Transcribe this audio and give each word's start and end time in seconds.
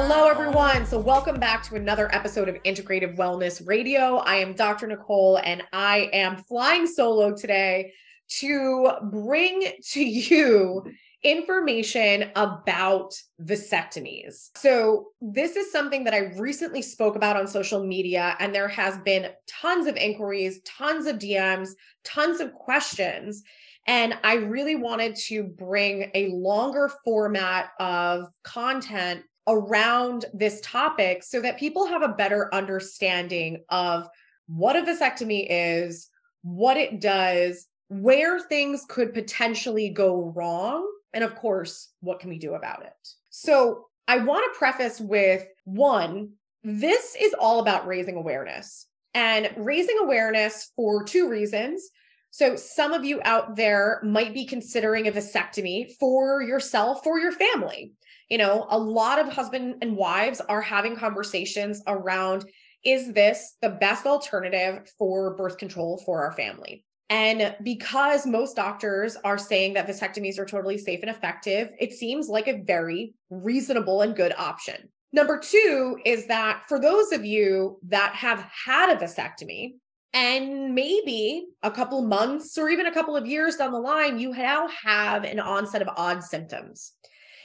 Hello, 0.00 0.28
everyone. 0.28 0.86
So, 0.86 0.96
welcome 0.96 1.40
back 1.40 1.64
to 1.64 1.74
another 1.74 2.08
episode 2.14 2.48
of 2.48 2.54
Integrative 2.62 3.16
Wellness 3.16 3.66
Radio. 3.66 4.18
I 4.18 4.36
am 4.36 4.54
Dr. 4.54 4.86
Nicole, 4.86 5.40
and 5.42 5.64
I 5.72 6.08
am 6.12 6.36
flying 6.36 6.86
solo 6.86 7.34
today 7.34 7.92
to 8.38 8.92
bring 9.10 9.60
to 9.90 10.00
you 10.00 10.84
information 11.24 12.30
about 12.36 13.12
vasectomies. 13.42 14.50
So, 14.56 15.08
this 15.20 15.56
is 15.56 15.72
something 15.72 16.04
that 16.04 16.14
I 16.14 16.32
recently 16.38 16.80
spoke 16.80 17.16
about 17.16 17.34
on 17.34 17.48
social 17.48 17.84
media, 17.84 18.36
and 18.38 18.54
there 18.54 18.68
has 18.68 18.98
been 18.98 19.32
tons 19.48 19.88
of 19.88 19.96
inquiries, 19.96 20.60
tons 20.64 21.06
of 21.06 21.18
DMs, 21.18 21.70
tons 22.04 22.38
of 22.38 22.54
questions. 22.54 23.42
And 23.88 24.14
I 24.22 24.34
really 24.34 24.76
wanted 24.76 25.16
to 25.26 25.42
bring 25.42 26.10
a 26.14 26.28
longer 26.28 26.90
format 27.04 27.70
of 27.80 28.28
content 28.44 29.22
around 29.48 30.26
this 30.32 30.60
topic 30.60 31.22
so 31.22 31.40
that 31.40 31.58
people 31.58 31.86
have 31.86 32.02
a 32.02 32.08
better 32.08 32.54
understanding 32.54 33.64
of 33.70 34.08
what 34.46 34.76
a 34.76 34.82
vasectomy 34.82 35.46
is, 35.48 36.08
what 36.42 36.76
it 36.76 37.00
does, 37.00 37.66
where 37.88 38.38
things 38.38 38.84
could 38.88 39.14
potentially 39.14 39.88
go 39.88 40.32
wrong, 40.36 40.86
and 41.12 41.24
of 41.24 41.34
course, 41.34 41.90
what 42.00 42.20
can 42.20 42.28
we 42.28 42.38
do 42.38 42.54
about 42.54 42.82
it? 42.82 42.92
So, 43.30 43.86
I 44.06 44.18
want 44.18 44.50
to 44.50 44.58
preface 44.58 45.00
with 45.00 45.46
one, 45.64 46.30
this 46.64 47.14
is 47.20 47.34
all 47.38 47.60
about 47.60 47.86
raising 47.86 48.16
awareness 48.16 48.86
and 49.12 49.50
raising 49.56 49.98
awareness 49.98 50.72
for 50.76 51.04
two 51.04 51.28
reasons. 51.28 51.90
So, 52.30 52.56
some 52.56 52.92
of 52.92 53.04
you 53.04 53.20
out 53.24 53.56
there 53.56 54.00
might 54.04 54.34
be 54.34 54.44
considering 54.44 55.08
a 55.08 55.12
vasectomy 55.12 55.92
for 55.98 56.42
yourself, 56.42 57.02
for 57.04 57.18
your 57.18 57.32
family 57.32 57.92
you 58.28 58.38
know, 58.38 58.66
a 58.70 58.78
lot 58.78 59.18
of 59.18 59.28
husband 59.28 59.76
and 59.82 59.96
wives 59.96 60.40
are 60.40 60.60
having 60.60 60.96
conversations 60.96 61.82
around 61.86 62.44
is 62.84 63.12
this 63.12 63.56
the 63.60 63.70
best 63.70 64.06
alternative 64.06 64.90
for 64.98 65.34
birth 65.34 65.58
control 65.58 66.00
for 66.04 66.22
our 66.22 66.32
family? 66.32 66.84
And 67.10 67.56
because 67.62 68.26
most 68.26 68.54
doctors 68.54 69.16
are 69.24 69.38
saying 69.38 69.74
that 69.74 69.88
vasectomies 69.88 70.38
are 70.38 70.44
totally 70.44 70.76
safe 70.76 71.00
and 71.00 71.10
effective, 71.10 71.70
it 71.80 71.92
seems 71.92 72.28
like 72.28 72.48
a 72.48 72.62
very 72.62 73.14
reasonable 73.30 74.02
and 74.02 74.14
good 74.14 74.34
option. 74.36 74.90
Number 75.12 75.38
two 75.38 75.98
is 76.04 76.26
that 76.26 76.64
for 76.68 76.78
those 76.78 77.12
of 77.12 77.24
you 77.24 77.78
that 77.88 78.14
have 78.14 78.46
had 78.64 78.90
a 78.90 78.96
vasectomy, 78.96 79.74
and 80.14 80.74
maybe 80.74 81.46
a 81.62 81.70
couple 81.70 82.02
months 82.02 82.56
or 82.56 82.68
even 82.68 82.86
a 82.86 82.92
couple 82.92 83.16
of 83.16 83.26
years 83.26 83.56
down 83.56 83.72
the 83.72 83.78
line, 83.78 84.18
you 84.18 84.32
now 84.32 84.68
have 84.68 85.24
an 85.24 85.38
onset 85.38 85.82
of 85.82 85.88
odd 85.96 86.22
symptoms. 86.22 86.92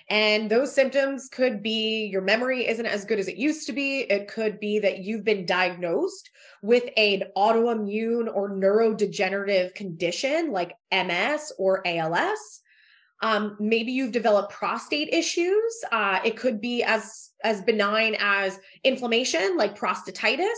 And 0.10 0.50
those 0.50 0.74
symptoms 0.74 1.30
could 1.30 1.64
be 1.64 2.06
your 2.06 2.22
memory 2.22 2.68
isn't 2.68 2.86
as 2.86 3.06
good 3.06 3.20
as 3.20 3.28
it 3.28 3.38
used 3.38 3.68
to 3.68 3.74
be. 3.74 4.02
It 4.02 4.28
could 4.28 4.60
be 4.60 4.80
that 4.80 5.00
you've 5.00 5.24
been 5.24 5.46
diagnosed 5.46 6.30
with 6.62 6.84
an 6.98 7.24
autoimmune 7.38 8.34
or 8.34 8.52
neurodegenerative 8.52 9.74
condition 9.76 10.52
like 10.52 10.76
MS 10.92 11.54
or 11.58 11.86
ALS. 11.86 12.62
Um, 13.22 13.56
maybe 13.60 13.94
you've 13.94 14.12
developed 14.12 14.52
prostate 14.52 15.14
issues. 15.14 15.84
Uh, 15.92 16.20
it 16.26 16.36
could 16.36 16.60
be 16.60 16.84
as 16.84 17.30
as 17.44 17.62
benign 17.62 18.16
as 18.20 18.60
inflammation, 18.84 19.56
like 19.58 19.78
prostatitis, 19.78 20.50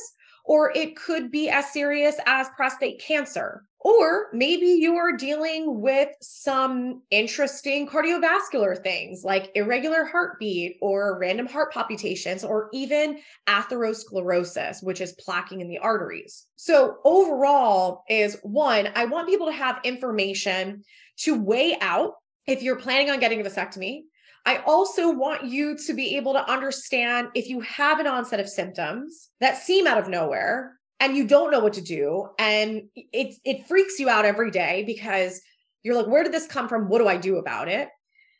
or 0.43 0.71
it 0.75 0.95
could 0.95 1.31
be 1.31 1.49
as 1.49 1.71
serious 1.71 2.15
as 2.25 2.47
prostate 2.55 2.99
cancer. 2.99 3.63
Or 3.85 4.29
maybe 4.33 4.65
you 4.65 4.95
are 4.95 5.15
dealing 5.15 5.79
with 5.79 6.09
some 6.19 7.03
interesting 7.11 7.87
cardiovascular 7.87 8.81
things 8.81 9.23
like 9.23 9.51
irregular 9.53 10.03
heartbeat 10.03 10.77
or 10.81 11.19
random 11.19 11.45
heart 11.45 11.71
palpitations, 11.71 12.43
or 12.43 12.69
even 12.73 13.19
atherosclerosis, 13.45 14.81
which 14.81 15.01
is 15.01 15.15
plaquing 15.23 15.61
in 15.61 15.67
the 15.67 15.77
arteries. 15.77 16.47
So, 16.55 16.97
overall, 17.05 18.05
is 18.09 18.39
one, 18.41 18.89
I 18.95 19.05
want 19.05 19.29
people 19.29 19.45
to 19.45 19.53
have 19.53 19.81
information 19.83 20.83
to 21.17 21.39
weigh 21.39 21.77
out 21.79 22.13
if 22.47 22.63
you're 22.63 22.77
planning 22.77 23.11
on 23.11 23.19
getting 23.19 23.39
a 23.39 23.43
vasectomy. 23.47 24.05
I 24.47 24.63
also 24.65 25.11
want 25.11 25.45
you 25.45 25.77
to 25.85 25.93
be 25.93 26.17
able 26.17 26.33
to 26.33 26.51
understand 26.51 27.27
if 27.35 27.49
you 27.49 27.59
have 27.61 27.99
an 27.99 28.07
onset 28.07 28.39
of 28.39 28.49
symptoms 28.49 29.29
that 29.41 29.57
seem 29.57 29.85
out 29.85 29.99
of 29.99 30.09
nowhere 30.09 30.79
and 30.99 31.15
you 31.15 31.27
don't 31.27 31.51
know 31.51 31.59
what 31.59 31.73
to 31.73 31.81
do 31.81 32.29
and 32.39 32.83
it 32.95 33.35
it 33.43 33.67
freaks 33.67 33.99
you 33.99 34.09
out 34.09 34.25
every 34.25 34.51
day 34.51 34.83
because 34.85 35.41
you're 35.83 35.95
like 35.95 36.07
where 36.07 36.23
did 36.23 36.33
this 36.33 36.47
come 36.47 36.67
from? 36.67 36.87
What 36.89 36.99
do 36.99 37.07
i 37.07 37.17
do 37.17 37.37
about 37.37 37.67
it? 37.67 37.89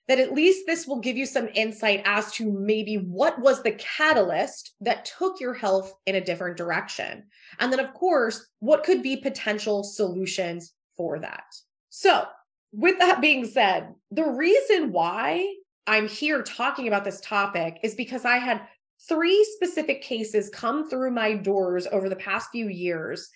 That 0.07 0.19
at 0.19 0.33
least 0.33 0.67
this 0.67 0.85
will 0.85 0.99
give 0.99 1.17
you 1.17 1.25
some 1.25 1.49
insight 1.55 2.03
as 2.05 2.31
to 2.33 2.51
maybe 2.51 2.95
what 2.95 3.39
was 3.39 3.63
the 3.63 3.71
catalyst 3.71 4.75
that 4.81 5.05
took 5.17 5.39
your 5.39 5.53
health 5.53 5.93
in 6.05 6.15
a 6.15 6.23
different 6.23 6.57
direction. 6.57 7.23
And 7.59 7.71
then 7.71 7.79
of 7.79 7.93
course 7.93 8.47
what 8.59 8.83
could 8.83 9.01
be 9.01 9.17
potential 9.17 9.83
solutions 9.83 10.73
for 10.95 11.19
that. 11.19 11.45
So 11.89 12.25
with 12.75 12.99
that 12.99 13.21
being 13.21 13.45
said 13.45 13.93
the 14.11 14.25
reason 14.25 14.91
why 14.91 15.55
i'm 15.87 16.07
here 16.07 16.41
talking 16.43 16.87
about 16.87 17.05
this 17.05 17.21
topic 17.21 17.79
is 17.83 17.95
because 17.95 18.25
i 18.25 18.37
had 18.37 18.61
three 19.07 19.45
specific 19.55 20.01
cases 20.01 20.49
come 20.49 20.89
through 20.89 21.11
my 21.11 21.35
doors 21.35 21.87
over 21.91 22.09
the 22.09 22.15
past 22.15 22.49
few 22.51 22.67
years. 22.67 23.29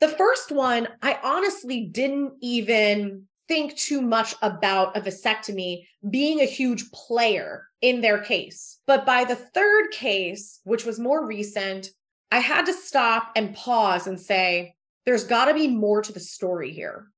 The 0.00 0.08
first 0.08 0.50
one, 0.50 0.88
I 1.02 1.18
honestly 1.22 1.86
didn't 1.86 2.34
even 2.40 3.26
think 3.48 3.76
too 3.76 4.00
much 4.00 4.34
about 4.42 4.96
a 4.96 5.00
vasectomy 5.00 5.86
being 6.10 6.40
a 6.40 6.46
huge 6.46 6.90
player 6.92 7.68
in 7.82 8.00
their 8.00 8.18
case. 8.18 8.80
But 8.86 9.06
by 9.06 9.24
the 9.24 9.36
third 9.36 9.90
case, 9.92 10.60
which 10.64 10.84
was 10.84 10.98
more 10.98 11.26
recent, 11.26 11.90
I 12.32 12.40
had 12.40 12.66
to 12.66 12.72
stop 12.72 13.30
and 13.36 13.54
pause 13.54 14.06
and 14.06 14.18
say, 14.18 14.74
there's 15.04 15.24
got 15.24 15.46
to 15.46 15.54
be 15.54 15.68
more 15.68 16.02
to 16.02 16.12
the 16.12 16.20
story 16.20 16.72
here. 16.72 17.08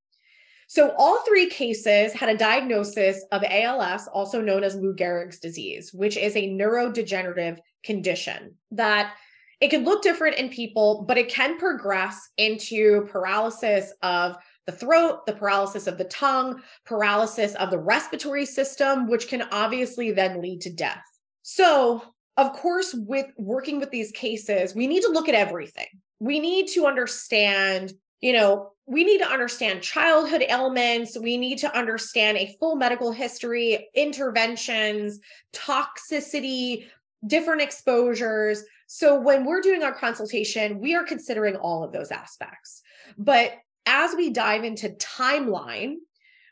So, 0.68 0.92
all 0.98 1.22
three 1.22 1.48
cases 1.48 2.12
had 2.12 2.28
a 2.28 2.36
diagnosis 2.36 3.24
of 3.30 3.44
ALS, 3.48 4.08
also 4.08 4.40
known 4.40 4.64
as 4.64 4.74
Lou 4.74 4.96
Gehrig's 4.96 5.38
disease, 5.38 5.94
which 5.94 6.16
is 6.16 6.34
a 6.34 6.48
neurodegenerative 6.48 7.58
condition 7.86 8.54
that 8.72 9.14
it 9.60 9.70
can 9.70 9.84
look 9.84 10.02
different 10.02 10.36
in 10.36 10.50
people, 10.50 11.04
but 11.08 11.16
it 11.16 11.30
can 11.30 11.58
progress 11.58 12.28
into 12.36 13.06
paralysis 13.06 13.92
of 14.02 14.36
the 14.66 14.72
throat, 14.72 15.24
the 15.24 15.32
paralysis 15.32 15.86
of 15.86 15.96
the 15.96 16.04
tongue, 16.04 16.60
paralysis 16.84 17.54
of 17.54 17.70
the 17.70 17.78
respiratory 17.78 18.44
system, 18.44 19.08
which 19.08 19.28
can 19.28 19.42
obviously 19.52 20.10
then 20.10 20.42
lead 20.42 20.60
to 20.62 20.70
death. 20.70 21.04
So, 21.42 22.02
of 22.36 22.52
course, 22.52 22.92
with 22.92 23.26
working 23.38 23.78
with 23.78 23.90
these 23.90 24.12
cases, 24.12 24.74
we 24.74 24.86
need 24.86 25.02
to 25.02 25.12
look 25.12 25.28
at 25.28 25.34
everything. 25.34 25.86
We 26.18 26.40
need 26.40 26.66
to 26.68 26.86
understand 26.86 27.94
you 28.20 28.32
know, 28.32 28.72
we 28.86 29.04
need 29.04 29.18
to 29.18 29.28
understand 29.28 29.82
childhood 29.82 30.44
ailments. 30.48 31.18
We 31.18 31.36
need 31.36 31.58
to 31.58 31.76
understand 31.76 32.38
a 32.38 32.56
full 32.58 32.76
medical 32.76 33.12
history, 33.12 33.88
interventions, 33.94 35.18
toxicity, 35.52 36.86
different 37.26 37.62
exposures. 37.62 38.64
So 38.86 39.20
when 39.20 39.44
we're 39.44 39.60
doing 39.60 39.82
our 39.82 39.94
consultation, 39.94 40.80
we 40.80 40.94
are 40.94 41.04
considering 41.04 41.56
all 41.56 41.84
of 41.84 41.92
those 41.92 42.10
aspects. 42.10 42.82
But 43.16 43.54
as 43.86 44.14
we 44.14 44.30
dive 44.30 44.64
into 44.64 44.90
timeline, 44.90 45.96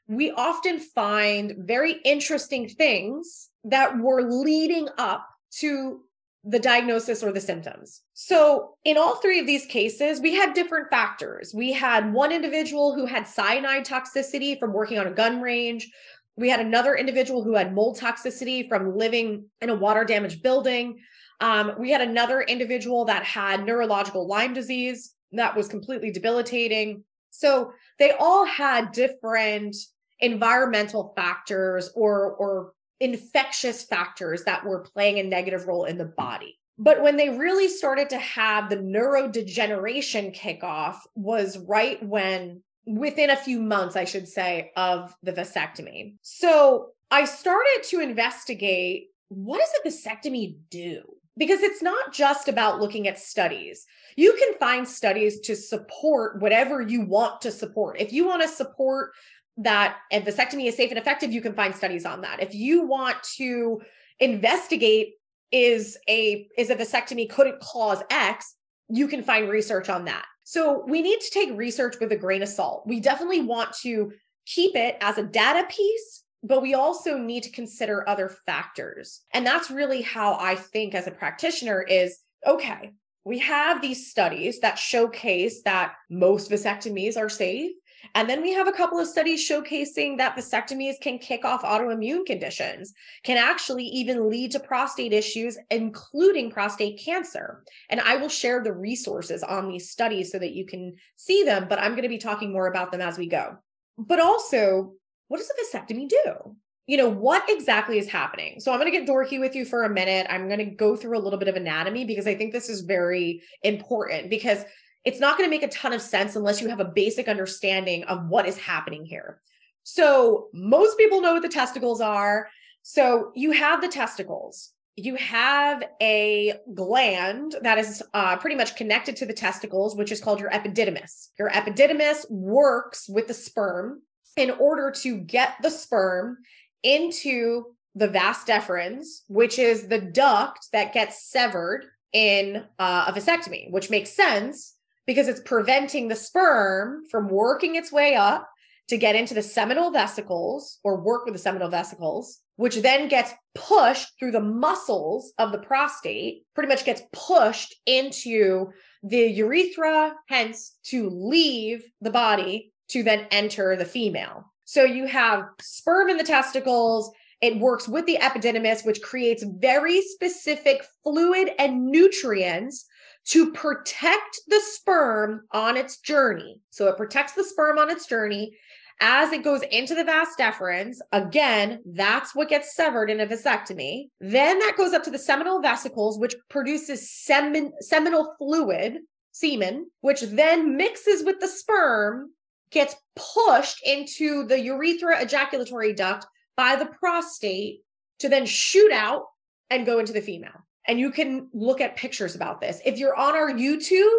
we 0.07 0.31
often 0.31 0.79
find 0.79 1.55
very 1.59 1.95
interesting 2.05 2.69
things 2.69 3.51
that 3.65 3.99
were 3.99 4.23
leading 4.23 4.89
up 4.99 5.27
to 5.59 6.01
the 6.47 6.59
diagnosis 6.59 7.23
or 7.23 7.33
the 7.33 7.41
symptoms. 7.41 8.03
So, 8.13 8.77
in 8.85 8.99
all 8.99 9.17
three 9.17 9.41
of 9.41 9.47
these 9.47 9.65
cases, 9.65 10.21
we 10.21 10.35
had 10.35 10.53
different 10.53 10.91
factors. 10.91 11.55
We 11.55 11.73
had 11.73 12.13
one 12.13 12.33
individual 12.33 12.95
who 12.95 13.07
had 13.07 13.27
cyanide 13.27 13.87
toxicity 13.87 14.59
from 14.59 14.75
working 14.75 14.99
on 14.99 15.07
a 15.07 15.13
gun 15.13 15.41
range. 15.41 15.91
We 16.37 16.49
had 16.49 16.61
another 16.61 16.95
individual 16.95 17.43
who 17.43 17.55
had 17.55 17.75
mold 17.75 17.99
toxicity 17.99 18.69
from 18.69 18.97
living 18.97 19.47
in 19.61 19.71
a 19.71 19.75
water 19.75 20.05
damaged 20.05 20.43
building. 20.43 20.99
Um, 21.41 21.73
we 21.79 21.91
had 21.91 22.01
another 22.01 22.41
individual 22.43 23.05
that 23.07 23.25
had 23.25 23.65
neurological 23.65 24.27
Lyme 24.27 24.55
disease 24.55 25.15
that 25.33 25.57
was 25.57 25.69
completely 25.69 26.11
debilitating. 26.11 27.05
So, 27.31 27.73
they 27.99 28.13
all 28.13 28.45
had 28.45 28.93
different 28.93 29.77
environmental 30.21 31.13
factors 31.17 31.91
or 31.95 32.35
or 32.37 32.73
infectious 33.01 33.85
factors 33.85 34.45
that 34.45 34.65
were 34.65 34.81
playing 34.81 35.19
a 35.19 35.23
negative 35.23 35.67
role 35.67 35.85
in 35.85 35.99
the 35.99 36.05
body. 36.05 36.59
But 36.79 37.03
when 37.03 37.17
they 37.17 37.29
really 37.29 37.69
started 37.69 38.11
to 38.11 38.19
have 38.19 38.69
the 38.69 38.77
neurodegeneration 38.77 40.35
kickoff 40.35 40.97
was 41.15 41.59
right 41.59 42.03
when, 42.03 42.63
within 42.87 43.31
a 43.31 43.37
few 43.37 43.61
months, 43.61 43.97
I 43.97 44.05
should 44.05 44.29
say, 44.29 44.73
of 44.77 45.15
the 45.23 45.33
vasectomy. 45.33 46.15
So 46.23 46.91
I 47.11 47.25
started 47.25 47.83
to 47.91 48.01
investigate 48.01 49.09
what 49.29 49.61
does 49.61 49.71
a 49.85 49.89
vasectomy 49.89 50.57
do? 50.71 51.03
Because 51.37 51.61
it's 51.61 51.83
not 51.83 52.13
just 52.13 52.49
about 52.49 52.81
looking 52.81 53.09
at 53.09 53.19
studies. 53.19 53.87
You 54.17 54.35
can 54.39 54.55
find 54.59 54.87
studies 54.87 55.41
to 55.41 55.57
support 55.57 56.41
whatever 56.41 56.81
you 56.81 57.05
want 57.07 57.41
to 57.41 57.51
support. 57.51 58.01
If 58.01 58.13
you 58.13 58.27
want 58.27 58.43
to 58.43 58.49
support 58.49 59.13
that 59.57 59.97
a 60.13 60.21
vasectomy 60.21 60.67
is 60.67 60.77
safe 60.77 60.91
and 60.91 60.99
effective, 60.99 61.33
you 61.33 61.41
can 61.41 61.55
find 61.55 61.75
studies 61.75 62.05
on 62.05 62.21
that. 62.21 62.41
If 62.41 62.55
you 62.55 62.87
want 62.87 63.17
to 63.37 63.81
investigate 64.21 65.15
is 65.51 65.97
a 66.09 66.49
is 66.57 66.71
a 66.71 66.77
vasectomy 66.77 67.29
could 67.29 67.47
it 67.47 67.61
cause 67.61 68.03
X, 68.11 68.57
you 68.89 69.09
can 69.09 69.23
find 69.23 69.49
research 69.49 69.89
on 69.89 70.05
that. 70.07 70.27
So 70.45 70.85
we 70.87 71.03
need 71.03 71.21
to 71.21 71.31
take 71.31 71.57
research 71.57 71.97
with 72.01 72.13
a 72.13 72.17
grain 72.17 72.43
of 72.43 72.49
salt. 72.49 72.87
We 72.87 73.01
definitely 73.01 73.41
want 73.41 73.73
to 73.83 74.13
keep 74.47 74.77
it 74.77 74.97
as 75.01 75.19
a 75.19 75.23
data 75.23 75.67
piece, 75.69 76.23
but 76.43 76.63
we 76.63 76.75
also 76.75 77.17
need 77.17 77.43
to 77.45 77.51
consider 77.51 78.09
other 78.09 78.29
factors. 78.29 79.23
And 79.33 79.47
that's 79.47 79.71
really 79.71 80.03
how 80.03 80.37
I 80.39 80.55
think 80.55 80.95
as 80.95 81.07
a 81.07 81.13
practitioner 81.13 81.83
is 81.83 82.19
okay, 82.47 82.93
we 83.25 83.39
have 83.39 83.81
these 83.81 84.11
studies 84.11 84.61
that 84.61 84.79
showcase 84.79 85.63
that 85.63 85.95
most 86.11 86.51
vasectomies 86.51 87.17
are 87.17 87.31
safe 87.31 87.73
and 88.15 88.29
then 88.29 88.43
we 88.43 88.53
have 88.53 88.69
a 88.69 88.73
couple 88.73 88.99
of 88.99 89.09
studies 89.09 89.49
showcasing 89.49 90.19
that 90.19 90.37
vasectomies 90.37 91.01
can 91.01 91.19
kick 91.19 91.45
off 91.45 91.63
autoimmune 91.63 92.27
conditions, 92.27 92.93
can 93.23 93.37
actually 93.37 93.85
even 93.85 94.29
lead 94.29 94.53
to 94.53 94.61
prostate 94.61 95.13
issues, 95.13 95.59
including 95.71 96.51
prostate 96.51 97.01
cancer. 97.01 97.65
And 97.91 98.01
I 98.01 98.17
will 98.17 98.29
share 98.29 98.63
the 98.63 98.73
resources 98.73 99.43
on 99.43 99.69
these 99.69 99.91
studies 99.91 100.31
so 100.33 100.39
that 100.39 100.55
you 100.55 100.67
can 100.67 100.95
see 101.17 101.43
them, 101.45 101.67
but 101.69 101.79
I'm 101.79 101.93
going 101.93 102.03
to 102.03 102.09
be 102.09 102.19
talking 102.19 102.53
more 102.53 102.67
about 102.67 102.93
them 102.93 103.01
as 103.01 103.19
we 103.19 103.29
go. 103.29 103.57
But 103.99 104.21
also, 104.21 104.93
what 105.29 105.39
does 105.39 105.51
a 105.51 105.77
vasectomy 105.77 106.09
do? 106.09 106.57
you 106.87 106.99
know, 106.99 107.09
what 107.09 107.45
exactly 107.49 107.99
is 107.99 108.09
happening? 108.09 108.61
So 108.61 108.71
I'm 108.71 108.79
going 108.79 108.93
to 108.93 108.99
get 108.99 109.09
dorky 109.09 109.41
with 109.41 109.55
you 109.55 109.65
for 109.65 109.85
a 109.85 109.89
minute. 109.89 110.27
I'm 110.29 110.49
going 110.49 110.59
to 110.59 110.67
go 110.67 110.97
through 110.97 111.17
a 111.17 111.21
little 111.21 111.39
bit 111.39 111.49
of 111.49 111.57
anatomy 111.57 112.05
because 112.05 112.27
I 112.27 112.35
think 112.35 112.53
this 112.53 112.69
is 112.69 112.83
very 112.83 113.43
important 113.63 114.29
because 114.29 114.65
it's 115.05 115.21
not 115.21 115.37
going 115.37 115.49
to 115.49 115.55
make 115.55 115.63
a 115.63 115.69
ton 115.69 115.93
of 115.93 116.01
sense 116.01 116.35
unless 116.35 116.61
you 116.61 116.69
have 116.69 116.81
a 116.81 116.85
basic 116.85 117.29
understanding 117.29 118.05
of 118.05 118.29
what 118.29 118.47
is 118.47 118.57
happening 118.57 119.05
here. 119.05 119.41
So, 119.83 120.49
most 120.55 120.97
people 120.97 121.21
know 121.21 121.35
what 121.35 121.43
the 121.43 121.49
testicles 121.49 122.01
are. 122.01 122.49
So, 122.83 123.33
you 123.35 123.53
have 123.53 123.83
the 123.83 123.89
testicles. 123.89 124.71
You 124.97 125.17
have 125.17 125.83
a 126.01 126.55
gland 126.73 127.57
that 127.63 127.79
is 127.79 128.03
uh, 128.15 128.37
pretty 128.37 128.57
much 128.57 128.77
connected 128.77 129.17
to 129.17 129.27
the 129.27 129.35
testicles, 129.35 129.95
which 129.95 130.13
is 130.13 130.21
called 130.21 130.41
your 130.41 130.51
epididymis. 130.51 131.29
Your 131.39 131.51
epididymis 131.51 132.31
works 132.31 133.09
with 133.09 133.27
the 133.27 133.35
sperm 133.35 134.03
in 134.37 134.53
order 134.53 134.91
to 134.91 135.19
get 135.19 135.57
the 135.63 135.71
sperm 135.71 136.39
into 136.83 137.75
the 137.95 138.09
vas 138.09 138.39
deferens, 138.45 139.23
which 139.29 139.59
is 139.59 139.87
the 139.89 140.01
duct 140.01 140.69
that 140.73 140.93
gets 140.93 141.31
severed 141.31 141.87
in 142.13 142.65
uh, 142.79 143.07
a 143.09 143.13
vasectomy, 143.13 143.71
which 143.71 143.91
makes 143.91 144.11
sense 144.11 144.75
because 145.07 145.29
it's 145.29 145.41
preventing 145.41 146.09
the 146.09 146.17
sperm 146.17 147.05
from 147.11 147.29
working 147.29 147.77
its 147.77 147.93
way 147.93 148.15
up 148.15 148.49
to 148.89 148.99
get 148.99 149.17
into 149.17 149.35
the 149.35 149.43
seminal 149.43 149.91
vesicles 149.91 150.79
or 150.85 151.01
work 151.01 151.25
with 151.25 151.35
the 151.35 151.41
seminal 151.41 151.69
vesicles, 151.69 152.41
which 152.57 152.77
then 152.77 153.09
gets 153.09 153.33
pushed 153.55 154.09
through 154.19 154.31
the 154.31 154.41
muscles 154.41 155.33
of 155.39 155.53
the 155.53 155.59
prostate, 155.59 156.45
pretty 156.55 156.69
much 156.69 156.85
gets 156.85 157.03
pushed 157.13 157.75
into 157.87 158.67
the 159.03 159.27
urethra, 159.27 160.15
hence 160.29 160.77
to 160.85 161.09
leave 161.11 161.85
the 162.01 162.11
body 162.11 162.73
to 162.89 163.03
then 163.03 163.27
enter 163.31 163.77
the 163.77 163.85
female. 163.85 164.53
So 164.65 164.85
you 164.85 165.07
have 165.07 165.45
sperm 165.61 166.11
in 166.11 166.17
the 166.17 166.25
testicles. 166.25 167.11
It 167.41 167.59
works 167.59 167.89
with 167.89 168.07
the 168.07 168.19
epididymis, 168.21 168.85
which 168.87 169.03
creates 169.03 169.45
very 169.59 170.01
specific 170.03 170.85
fluid 171.03 171.51
and 171.59 171.87
nutrients 171.87 172.87
to 173.27 173.53
protect 173.53 174.41
the 174.49 174.61
sperm 174.61 175.43
on 175.53 175.77
its 175.77 175.99
journey. 176.01 176.61
So 176.71 176.89
it 176.89 176.97
protects 176.97 177.33
the 177.33 177.45
sperm 177.45 177.79
on 177.79 177.91
its 177.91 178.07
journey 178.07 178.57
as 179.01 179.33
it 179.33 179.43
goes 179.43 179.63
into 179.63 179.95
the 179.95 180.05
vas 180.05 180.29
deferens. 180.39 180.99
Again, 181.13 181.83
that's 181.85 182.35
what 182.35 182.49
gets 182.49 182.77
severed 182.77 183.11
in 183.11 183.21
a 183.21 183.27
vasectomy. 183.27 184.09
Then 184.21 184.59
that 184.61 184.77
goes 184.77 184.93
up 184.93 185.03
to 185.05 185.11
the 185.11 185.19
seminal 185.19 185.61
vesicles, 185.61 186.19
which 186.19 186.37
produces 186.49 187.11
semin, 187.11 187.73
seminal 187.81 188.35
fluid, 188.39 188.99
semen, 189.33 189.91
which 190.01 190.21
then 190.21 190.77
mixes 190.77 191.25
with 191.25 191.41
the 191.41 191.49
sperm, 191.49 192.31
gets 192.71 192.95
pushed 193.17 193.85
into 193.87 194.47
the 194.47 194.61
urethra 194.61 195.21
ejaculatory 195.23 195.93
duct 195.93 196.27
by 196.57 196.77
the 196.77 196.87
prostate 196.87 197.81
to 198.19 198.29
then 198.29 198.47
shoot 198.47 198.93
out 198.93 199.25
and 199.71 199.87
go 199.87 199.99
into 199.99 200.13
the 200.13 200.21
female 200.21 200.65
and 200.87 201.01
you 201.01 201.11
can 201.11 201.49
look 201.53 201.81
at 201.81 201.97
pictures 201.97 202.35
about 202.35 202.61
this. 202.61 202.81
If 202.85 202.99
you're 202.99 203.17
on 203.17 203.35
our 203.35 203.51
YouTube, 203.51 204.19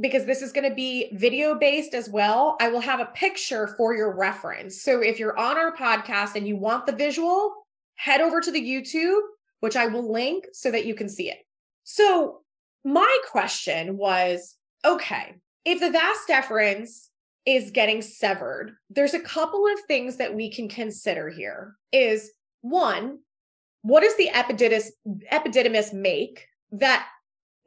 because 0.00 0.26
this 0.26 0.42
is 0.42 0.52
going 0.52 0.68
to 0.68 0.74
be 0.74 1.10
video 1.14 1.54
based 1.54 1.94
as 1.94 2.08
well, 2.08 2.56
I 2.60 2.68
will 2.68 2.80
have 2.80 3.00
a 3.00 3.06
picture 3.06 3.68
for 3.76 3.94
your 3.94 4.14
reference. 4.14 4.82
So 4.82 5.00
if 5.00 5.18
you're 5.18 5.38
on 5.38 5.56
our 5.56 5.74
podcast 5.74 6.34
and 6.34 6.46
you 6.46 6.56
want 6.56 6.86
the 6.86 6.92
visual, 6.92 7.54
head 7.94 8.20
over 8.20 8.40
to 8.40 8.50
the 8.50 8.60
YouTube, 8.60 9.20
which 9.60 9.76
I 9.76 9.86
will 9.86 10.12
link 10.12 10.44
so 10.52 10.70
that 10.70 10.84
you 10.84 10.94
can 10.94 11.08
see 11.08 11.30
it. 11.30 11.38
So 11.84 12.42
my 12.84 13.18
question 13.30 13.96
was 13.96 14.56
okay, 14.84 15.34
if 15.64 15.80
the 15.80 15.90
vas 15.90 16.18
deferens 16.28 17.08
is 17.46 17.70
getting 17.70 18.02
severed, 18.02 18.76
there's 18.90 19.14
a 19.14 19.20
couple 19.20 19.66
of 19.66 19.80
things 19.88 20.16
that 20.16 20.34
we 20.34 20.50
can 20.50 20.68
consider 20.68 21.30
here. 21.30 21.76
Is 21.92 22.32
one, 22.60 23.20
what 23.86 24.02
does 24.02 24.16
the 24.16 24.30
epididymis, 24.34 24.88
epididymis 25.32 25.92
make 25.92 26.48
that 26.72 27.06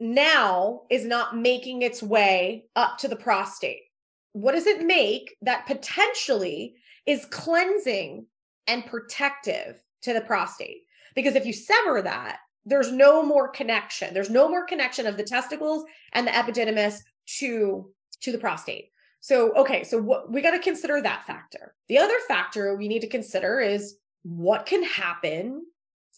now 0.00 0.82
is 0.90 1.06
not 1.06 1.34
making 1.34 1.80
its 1.80 2.02
way 2.02 2.66
up 2.76 2.98
to 2.98 3.08
the 3.08 3.16
prostate? 3.16 3.84
What 4.32 4.52
does 4.52 4.66
it 4.66 4.84
make 4.84 5.34
that 5.40 5.66
potentially 5.66 6.74
is 7.06 7.24
cleansing 7.30 8.26
and 8.66 8.84
protective 8.84 9.82
to 10.02 10.12
the 10.12 10.20
prostate? 10.20 10.82
Because 11.14 11.36
if 11.36 11.46
you 11.46 11.54
sever 11.54 12.02
that, 12.02 12.40
there's 12.66 12.92
no 12.92 13.22
more 13.22 13.48
connection. 13.48 14.12
There's 14.12 14.28
no 14.28 14.46
more 14.46 14.66
connection 14.66 15.06
of 15.06 15.16
the 15.16 15.24
testicles 15.24 15.84
and 16.12 16.26
the 16.26 16.32
epididymis 16.32 16.98
to 17.38 17.90
to 18.20 18.30
the 18.30 18.38
prostate. 18.38 18.90
So, 19.20 19.54
okay, 19.54 19.84
so 19.84 19.98
what 19.98 20.30
we 20.30 20.42
got 20.42 20.50
to 20.50 20.58
consider 20.58 21.00
that 21.00 21.24
factor. 21.26 21.74
The 21.88 21.96
other 21.96 22.16
factor 22.28 22.76
we 22.76 22.88
need 22.88 23.00
to 23.00 23.08
consider 23.08 23.60
is 23.60 23.96
what 24.22 24.66
can 24.66 24.82
happen 24.82 25.64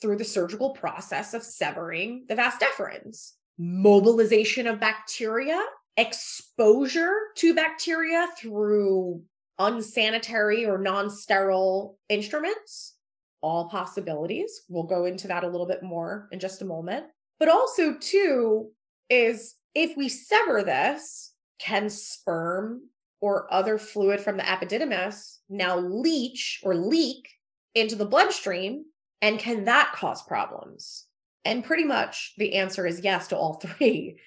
through 0.02 0.16
the 0.16 0.24
surgical 0.24 0.70
process 0.70 1.32
of 1.32 1.44
severing 1.44 2.26
the 2.28 2.34
vas 2.34 2.54
deferens, 2.54 3.32
mobilization 3.56 4.66
of 4.66 4.80
bacteria, 4.80 5.62
exposure 5.96 7.14
to 7.36 7.54
bacteria 7.54 8.28
through 8.36 9.22
unsanitary 9.60 10.66
or 10.66 10.76
non 10.76 11.08
sterile 11.08 11.98
instruments. 12.08 12.96
All 13.40 13.68
possibilities. 13.68 14.62
We'll 14.68 14.84
go 14.84 15.04
into 15.04 15.28
that 15.28 15.44
a 15.44 15.48
little 15.48 15.66
bit 15.66 15.82
more 15.82 16.28
in 16.32 16.38
just 16.38 16.62
a 16.62 16.66
moment. 16.66 17.06
But 17.38 17.48
also, 17.48 17.94
too, 17.94 18.70
is 19.08 19.54
if 19.74 19.96
we 19.96 20.08
sever 20.08 20.62
this, 20.62 21.32
can 21.58 21.88
sperm 21.88 22.82
or 23.20 23.52
other 23.52 23.78
fluid 23.78 24.20
from 24.20 24.36
the 24.36 24.42
epididymis 24.42 25.38
now 25.48 25.78
leach 25.78 26.60
or 26.64 26.74
leak 26.74 27.28
into 27.74 27.94
the 27.94 28.04
bloodstream 28.04 28.84
and 29.22 29.38
can 29.38 29.64
that 29.64 29.92
cause 29.94 30.22
problems? 30.22 31.06
And 31.44 31.64
pretty 31.64 31.84
much 31.84 32.34
the 32.36 32.54
answer 32.54 32.86
is 32.86 33.02
yes 33.02 33.28
to 33.28 33.36
all 33.36 33.54
three. 33.62 34.18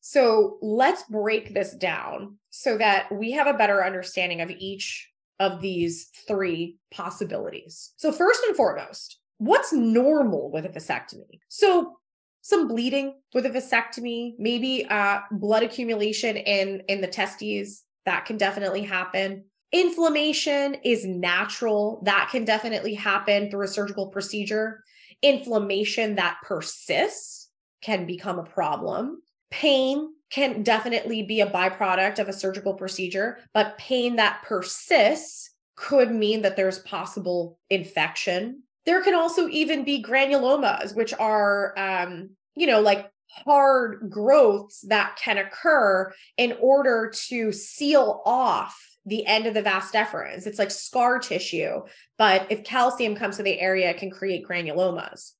So 0.00 0.58
let's 0.60 1.04
break 1.04 1.54
this 1.54 1.74
down 1.74 2.36
so 2.50 2.76
that 2.78 3.10
we 3.12 3.32
have 3.32 3.46
a 3.46 3.54
better 3.54 3.84
understanding 3.84 4.40
of 4.40 4.50
each 4.50 5.10
of 5.38 5.60
these 5.60 6.10
three 6.28 6.76
possibilities. 6.90 7.92
So, 7.96 8.12
first 8.12 8.42
and 8.44 8.54
foremost, 8.54 9.18
what's 9.38 9.72
normal 9.72 10.50
with 10.50 10.66
a 10.66 10.68
vasectomy? 10.68 11.40
So, 11.48 11.96
some 12.42 12.68
bleeding 12.68 13.14
with 13.34 13.46
a 13.46 13.50
vasectomy, 13.50 14.34
maybe 14.38 14.86
uh, 14.88 15.20
blood 15.30 15.62
accumulation 15.62 16.36
in 16.36 16.82
in 16.88 17.00
the 17.00 17.06
testes 17.06 17.84
that 18.04 18.26
can 18.26 18.36
definitely 18.36 18.82
happen. 18.82 19.44
Inflammation 19.72 20.74
is 20.84 21.04
natural. 21.04 22.02
That 22.04 22.28
can 22.32 22.44
definitely 22.44 22.94
happen 22.94 23.50
through 23.50 23.64
a 23.64 23.68
surgical 23.68 24.08
procedure. 24.08 24.82
Inflammation 25.22 26.16
that 26.16 26.38
persists 26.42 27.48
can 27.80 28.06
become 28.06 28.38
a 28.38 28.44
problem. 28.44 29.22
Pain 29.50 30.12
can 30.30 30.62
definitely 30.62 31.22
be 31.22 31.40
a 31.40 31.50
byproduct 31.50 32.18
of 32.18 32.28
a 32.28 32.32
surgical 32.32 32.74
procedure, 32.74 33.38
but 33.52 33.78
pain 33.78 34.16
that 34.16 34.42
persists 34.44 35.50
could 35.76 36.10
mean 36.10 36.42
that 36.42 36.56
there's 36.56 36.78
possible 36.80 37.58
infection. 37.68 38.62
There 38.86 39.02
can 39.02 39.14
also 39.14 39.48
even 39.48 39.84
be 39.84 40.02
granulomas, 40.02 40.94
which 40.94 41.14
are, 41.14 41.74
um, 41.78 42.30
you 42.54 42.66
know, 42.66 42.80
like 42.80 43.10
hard 43.28 44.10
growths 44.10 44.82
that 44.88 45.16
can 45.16 45.38
occur 45.38 46.12
in 46.36 46.56
order 46.60 47.12
to 47.28 47.52
seal 47.52 48.22
off 48.24 48.89
the 49.06 49.26
end 49.26 49.46
of 49.46 49.54
the 49.54 49.62
vas 49.62 49.90
deferens. 49.90 50.46
It's 50.46 50.58
like 50.58 50.70
scar 50.70 51.18
tissue, 51.18 51.82
but 52.18 52.46
if 52.50 52.64
calcium 52.64 53.14
comes 53.14 53.36
to 53.36 53.42
the 53.42 53.58
area, 53.60 53.90
it 53.90 53.98
can 53.98 54.10
create 54.10 54.46
granulomas. 54.46 55.32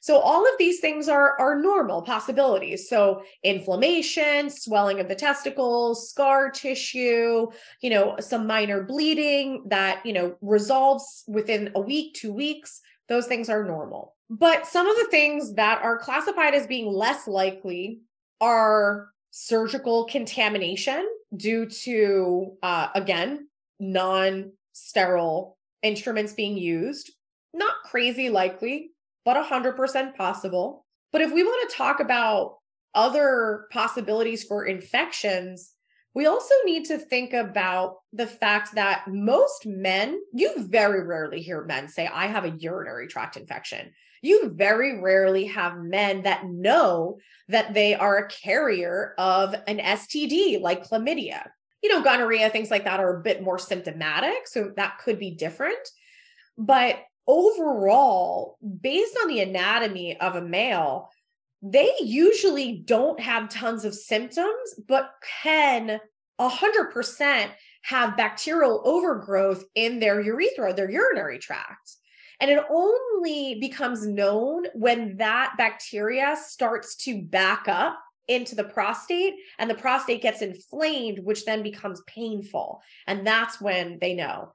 So 0.00 0.18
all 0.18 0.42
of 0.46 0.58
these 0.58 0.78
things 0.78 1.08
are 1.08 1.36
are 1.40 1.60
normal 1.60 2.02
possibilities. 2.02 2.88
So 2.88 3.22
inflammation, 3.42 4.50
swelling 4.50 5.00
of 5.00 5.08
the 5.08 5.16
testicles, 5.16 6.10
scar 6.10 6.50
tissue, 6.50 7.48
you 7.80 7.90
know, 7.90 8.16
some 8.20 8.46
minor 8.46 8.84
bleeding 8.84 9.64
that, 9.68 10.04
you 10.06 10.12
know, 10.12 10.36
resolves 10.42 11.24
within 11.26 11.72
a 11.74 11.80
week, 11.80 12.14
2 12.14 12.32
weeks, 12.32 12.80
those 13.08 13.26
things 13.26 13.48
are 13.48 13.64
normal. 13.64 14.14
But 14.30 14.66
some 14.66 14.88
of 14.88 14.96
the 14.96 15.08
things 15.10 15.54
that 15.54 15.82
are 15.82 15.98
classified 15.98 16.54
as 16.54 16.66
being 16.66 16.92
less 16.92 17.26
likely 17.26 18.00
are 18.40 19.08
surgical 19.38 20.06
contamination 20.06 21.06
due 21.36 21.66
to, 21.66 22.56
uh, 22.62 22.88
again, 22.94 23.46
non 23.78 24.50
sterile 24.72 25.58
instruments 25.82 26.32
being 26.32 26.56
used. 26.56 27.12
Not 27.52 27.74
crazy 27.84 28.30
likely, 28.30 28.92
but 29.26 29.36
100% 29.36 30.16
possible. 30.16 30.86
But 31.12 31.20
if 31.20 31.34
we 31.34 31.42
want 31.42 31.70
to 31.70 31.76
talk 31.76 32.00
about 32.00 32.56
other 32.94 33.66
possibilities 33.70 34.42
for 34.42 34.64
infections, 34.64 35.72
we 36.16 36.24
also 36.24 36.54
need 36.64 36.86
to 36.86 36.96
think 36.96 37.34
about 37.34 37.98
the 38.14 38.26
fact 38.26 38.74
that 38.74 39.04
most 39.06 39.66
men, 39.66 40.18
you 40.32 40.66
very 40.66 41.06
rarely 41.06 41.42
hear 41.42 41.62
men 41.62 41.88
say, 41.88 42.06
I 42.06 42.26
have 42.26 42.46
a 42.46 42.56
urinary 42.56 43.06
tract 43.06 43.36
infection. 43.36 43.92
You 44.22 44.48
very 44.54 44.98
rarely 44.98 45.44
have 45.48 45.76
men 45.76 46.22
that 46.22 46.46
know 46.46 47.18
that 47.48 47.74
they 47.74 47.94
are 47.94 48.16
a 48.16 48.28
carrier 48.28 49.12
of 49.18 49.54
an 49.66 49.76
STD 49.76 50.58
like 50.58 50.88
chlamydia. 50.88 51.50
You 51.82 51.90
know, 51.90 52.02
gonorrhea, 52.02 52.48
things 52.48 52.70
like 52.70 52.84
that 52.84 52.98
are 52.98 53.18
a 53.18 53.22
bit 53.22 53.42
more 53.42 53.58
symptomatic. 53.58 54.46
So 54.46 54.72
that 54.76 54.96
could 55.04 55.18
be 55.18 55.32
different. 55.32 55.86
But 56.56 56.96
overall, 57.26 58.56
based 58.80 59.18
on 59.22 59.28
the 59.28 59.40
anatomy 59.40 60.18
of 60.18 60.34
a 60.34 60.40
male, 60.40 61.10
they 61.72 61.90
usually 62.00 62.82
don't 62.84 63.20
have 63.20 63.48
tons 63.48 63.84
of 63.84 63.94
symptoms, 63.94 64.74
but 64.86 65.10
can 65.42 66.00
100% 66.40 67.48
have 67.82 68.16
bacterial 68.16 68.82
overgrowth 68.84 69.64
in 69.74 70.00
their 70.00 70.20
urethra, 70.20 70.74
their 70.74 70.90
urinary 70.90 71.38
tract. 71.38 71.96
And 72.40 72.50
it 72.50 72.62
only 72.68 73.58
becomes 73.60 74.06
known 74.06 74.66
when 74.74 75.16
that 75.16 75.54
bacteria 75.56 76.36
starts 76.44 76.96
to 77.04 77.22
back 77.22 77.66
up 77.68 77.98
into 78.28 78.54
the 78.54 78.64
prostate 78.64 79.34
and 79.58 79.70
the 79.70 79.74
prostate 79.74 80.20
gets 80.20 80.42
inflamed, 80.42 81.20
which 81.20 81.44
then 81.44 81.62
becomes 81.62 82.02
painful. 82.06 82.82
And 83.06 83.26
that's 83.26 83.60
when 83.60 83.98
they 84.00 84.14
know. 84.14 84.52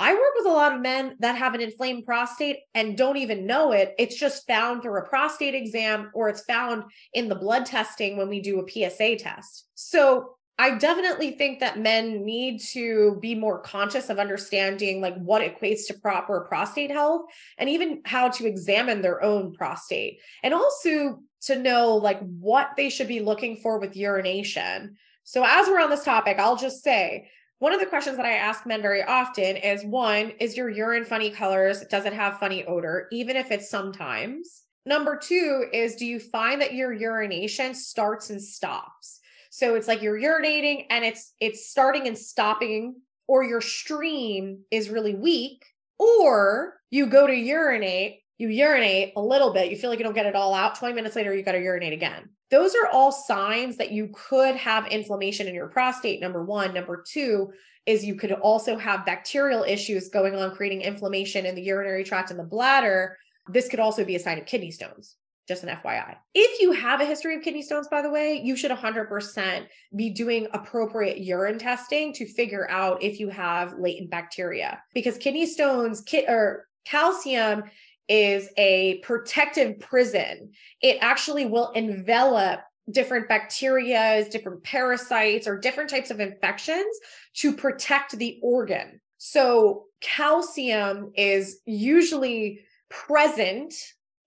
I 0.00 0.12
work 0.12 0.32
with 0.36 0.46
a 0.46 0.50
lot 0.50 0.74
of 0.74 0.80
men 0.80 1.16
that 1.20 1.36
have 1.36 1.54
an 1.54 1.60
inflamed 1.60 2.04
prostate 2.04 2.58
and 2.74 2.96
don't 2.96 3.16
even 3.16 3.46
know 3.46 3.72
it. 3.72 3.94
It's 3.98 4.16
just 4.16 4.46
found 4.46 4.82
through 4.82 4.98
a 4.98 5.08
prostate 5.08 5.54
exam 5.54 6.10
or 6.14 6.28
it's 6.28 6.44
found 6.44 6.84
in 7.12 7.28
the 7.28 7.36
blood 7.36 7.64
testing 7.64 8.16
when 8.16 8.28
we 8.28 8.40
do 8.40 8.60
a 8.60 8.68
PSA 8.68 9.16
test. 9.16 9.68
So 9.74 10.34
I 10.58 10.76
definitely 10.76 11.32
think 11.32 11.60
that 11.60 11.80
men 11.80 12.24
need 12.24 12.60
to 12.72 13.18
be 13.20 13.34
more 13.34 13.60
conscious 13.60 14.08
of 14.08 14.18
understanding 14.18 15.00
like 15.00 15.16
what 15.16 15.42
equates 15.42 15.86
to 15.88 15.94
proper 15.94 16.42
prostate 16.48 16.90
health 16.90 17.22
and 17.58 17.68
even 17.68 18.02
how 18.04 18.28
to 18.30 18.46
examine 18.46 19.02
their 19.02 19.22
own 19.22 19.52
prostate 19.52 20.20
and 20.42 20.54
also 20.54 21.20
to 21.42 21.58
know 21.58 21.96
like 21.96 22.20
what 22.20 22.70
they 22.76 22.88
should 22.88 23.08
be 23.08 23.20
looking 23.20 23.56
for 23.56 23.78
with 23.78 23.96
urination. 23.96 24.96
So 25.24 25.44
as 25.44 25.66
we're 25.66 25.80
on 25.80 25.90
this 25.90 26.04
topic, 26.04 26.38
I'll 26.38 26.56
just 26.56 26.82
say 26.82 27.30
one 27.58 27.72
of 27.72 27.80
the 27.80 27.86
questions 27.86 28.16
that 28.16 28.26
I 28.26 28.32
ask 28.32 28.66
men 28.66 28.82
very 28.82 29.02
often 29.02 29.56
is 29.56 29.84
one, 29.84 30.32
is 30.40 30.56
your 30.56 30.68
urine 30.68 31.04
funny 31.04 31.30
colors? 31.30 31.82
Does 31.90 32.04
it 32.04 32.12
have 32.12 32.38
funny 32.38 32.64
odor, 32.64 33.08
even 33.12 33.36
if 33.36 33.50
it's 33.50 33.70
sometimes? 33.70 34.62
Number 34.86 35.16
two 35.16 35.66
is, 35.72 35.96
do 35.96 36.04
you 36.04 36.20
find 36.20 36.60
that 36.60 36.74
your 36.74 36.92
urination 36.92 37.74
starts 37.74 38.30
and 38.30 38.42
stops? 38.42 39.20
So 39.50 39.76
it's 39.76 39.88
like 39.88 40.02
you're 40.02 40.18
urinating 40.18 40.86
and 40.90 41.04
it's 41.04 41.32
it's 41.40 41.70
starting 41.70 42.08
and 42.08 42.18
stopping, 42.18 42.96
or 43.28 43.44
your 43.44 43.60
stream 43.60 44.58
is 44.70 44.90
really 44.90 45.14
weak, 45.14 45.64
or 45.98 46.74
you 46.90 47.06
go 47.06 47.26
to 47.26 47.34
urinate, 47.34 48.20
you 48.36 48.48
urinate 48.48 49.12
a 49.16 49.22
little 49.22 49.52
bit, 49.52 49.70
you 49.70 49.76
feel 49.76 49.90
like 49.90 50.00
you 50.00 50.04
don't 50.04 50.14
get 50.14 50.26
it 50.26 50.34
all 50.34 50.54
out. 50.54 50.74
20 50.74 50.94
minutes 50.94 51.16
later, 51.16 51.32
you 51.34 51.42
got 51.42 51.52
to 51.52 51.62
urinate 51.62 51.92
again. 51.92 52.30
Those 52.54 52.76
are 52.76 52.88
all 52.92 53.10
signs 53.10 53.78
that 53.78 53.90
you 53.90 54.10
could 54.14 54.54
have 54.54 54.86
inflammation 54.86 55.48
in 55.48 55.56
your 55.56 55.66
prostate. 55.66 56.20
Number 56.20 56.44
one. 56.44 56.72
Number 56.72 57.02
two 57.04 57.50
is 57.84 58.04
you 58.04 58.14
could 58.14 58.30
also 58.30 58.78
have 58.78 59.04
bacterial 59.04 59.64
issues 59.64 60.08
going 60.08 60.36
on, 60.36 60.54
creating 60.54 60.82
inflammation 60.82 61.46
in 61.46 61.56
the 61.56 61.62
urinary 61.62 62.04
tract 62.04 62.30
and 62.30 62.38
the 62.38 62.44
bladder. 62.44 63.18
This 63.48 63.68
could 63.68 63.80
also 63.80 64.04
be 64.04 64.14
a 64.14 64.20
sign 64.20 64.38
of 64.38 64.46
kidney 64.46 64.70
stones 64.70 65.16
just 65.48 65.64
an 65.64 65.68
FYI. 65.68 66.14
If 66.32 66.60
you 66.60 66.72
have 66.72 67.00
a 67.00 67.04
history 67.04 67.36
of 67.36 67.42
kidney 67.42 67.60
stones, 67.60 67.88
by 67.88 68.02
the 68.02 68.08
way, 68.08 68.40
you 68.42 68.56
should 68.56 68.70
100% 68.70 69.66
be 69.94 70.10
doing 70.10 70.46
appropriate 70.54 71.18
urine 71.18 71.58
testing 71.58 72.14
to 72.14 72.24
figure 72.24 72.70
out 72.70 73.02
if 73.02 73.18
you 73.18 73.28
have 73.30 73.74
latent 73.78 74.10
bacteria 74.10 74.80
because 74.94 75.18
kidney 75.18 75.44
stones 75.44 76.02
ki- 76.02 76.24
or 76.28 76.66
calcium 76.86 77.64
is 78.08 78.48
a 78.56 78.98
protective 78.98 79.80
prison. 79.80 80.52
It 80.80 80.98
actually 81.00 81.46
will 81.46 81.70
envelop 81.72 82.60
different 82.90 83.28
bacteria, 83.28 84.28
different 84.30 84.62
parasites, 84.62 85.46
or 85.46 85.58
different 85.58 85.90
types 85.90 86.10
of 86.10 86.20
infections 86.20 86.94
to 87.34 87.54
protect 87.54 88.18
the 88.18 88.38
organ. 88.42 89.00
So, 89.16 89.86
calcium 90.00 91.12
is 91.16 91.60
usually 91.64 92.60
present 92.90 93.74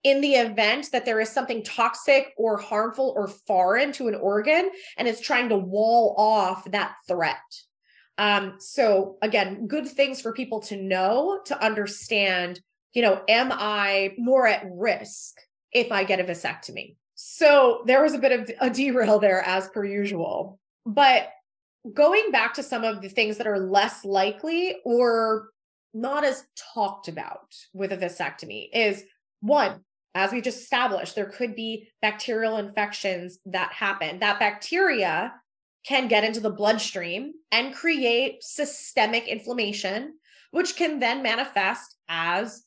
in 0.04 0.22
the 0.22 0.36
event 0.36 0.90
that 0.92 1.06
there 1.06 1.20
is 1.20 1.30
something 1.30 1.64
toxic 1.64 2.34
or 2.38 2.58
harmful 2.58 3.14
or 3.16 3.28
foreign 3.28 3.92
to 3.92 4.08
an 4.08 4.16
organ 4.16 4.70
and 4.98 5.08
it's 5.08 5.22
trying 5.22 5.50
to 5.50 5.58
wall 5.58 6.16
off 6.18 6.70
that 6.72 6.96
threat. 7.08 7.36
Um, 8.18 8.56
so 8.60 9.18
again, 9.22 9.68
good 9.68 9.88
things 9.88 10.22
for 10.22 10.34
people 10.34 10.62
to 10.62 10.82
know 10.82 11.42
to 11.46 11.64
understand, 11.64 12.62
you 12.98 13.04
know, 13.04 13.22
am 13.30 13.52
I 13.52 14.16
more 14.18 14.48
at 14.48 14.66
risk 14.68 15.38
if 15.72 15.92
I 15.92 16.04
get 16.04 16.20
a 16.20 16.24
vasectomy? 16.24 16.96
So 17.14 17.84
there 17.86 18.02
was 18.02 18.16
a 18.16 18.18
bit 18.18 18.32
of 18.32 18.50
a 18.60 18.72
derail 18.72 19.20
there 19.20 19.44
as 19.44 19.70
per 19.70 19.86
usual. 19.86 20.60
But 20.84 21.30
going 21.94 22.32
back 22.32 22.56
to 22.56 22.64
some 22.64 22.84
of 22.84 23.04
the 23.04 23.10
things 23.10 23.38
that 23.38 23.46
are 23.46 23.60
less 23.60 24.04
likely 24.04 24.78
or 24.84 25.50
not 25.94 26.24
as 26.24 26.44
talked 26.74 27.08
about 27.08 27.54
with 27.72 27.92
a 27.92 27.98
vasectomy 27.98 28.70
is 28.74 29.04
one, 29.42 29.82
as 30.16 30.32
we 30.32 30.42
just 30.42 30.62
established, 30.64 31.14
there 31.14 31.30
could 31.30 31.56
be 31.56 31.90
bacterial 32.02 32.58
infections 32.58 33.38
that 33.46 33.74
happen. 33.74 34.22
That 34.22 34.40
bacteria 34.40 35.34
can 35.86 36.08
get 36.08 36.24
into 36.24 36.40
the 36.40 36.50
bloodstream 36.50 37.34
and 37.52 37.76
create 37.76 38.44
systemic 38.44 39.28
inflammation, 39.28 40.16
which 40.50 40.76
can 40.76 40.98
then 40.98 41.22
manifest 41.22 41.96
as 42.10 42.64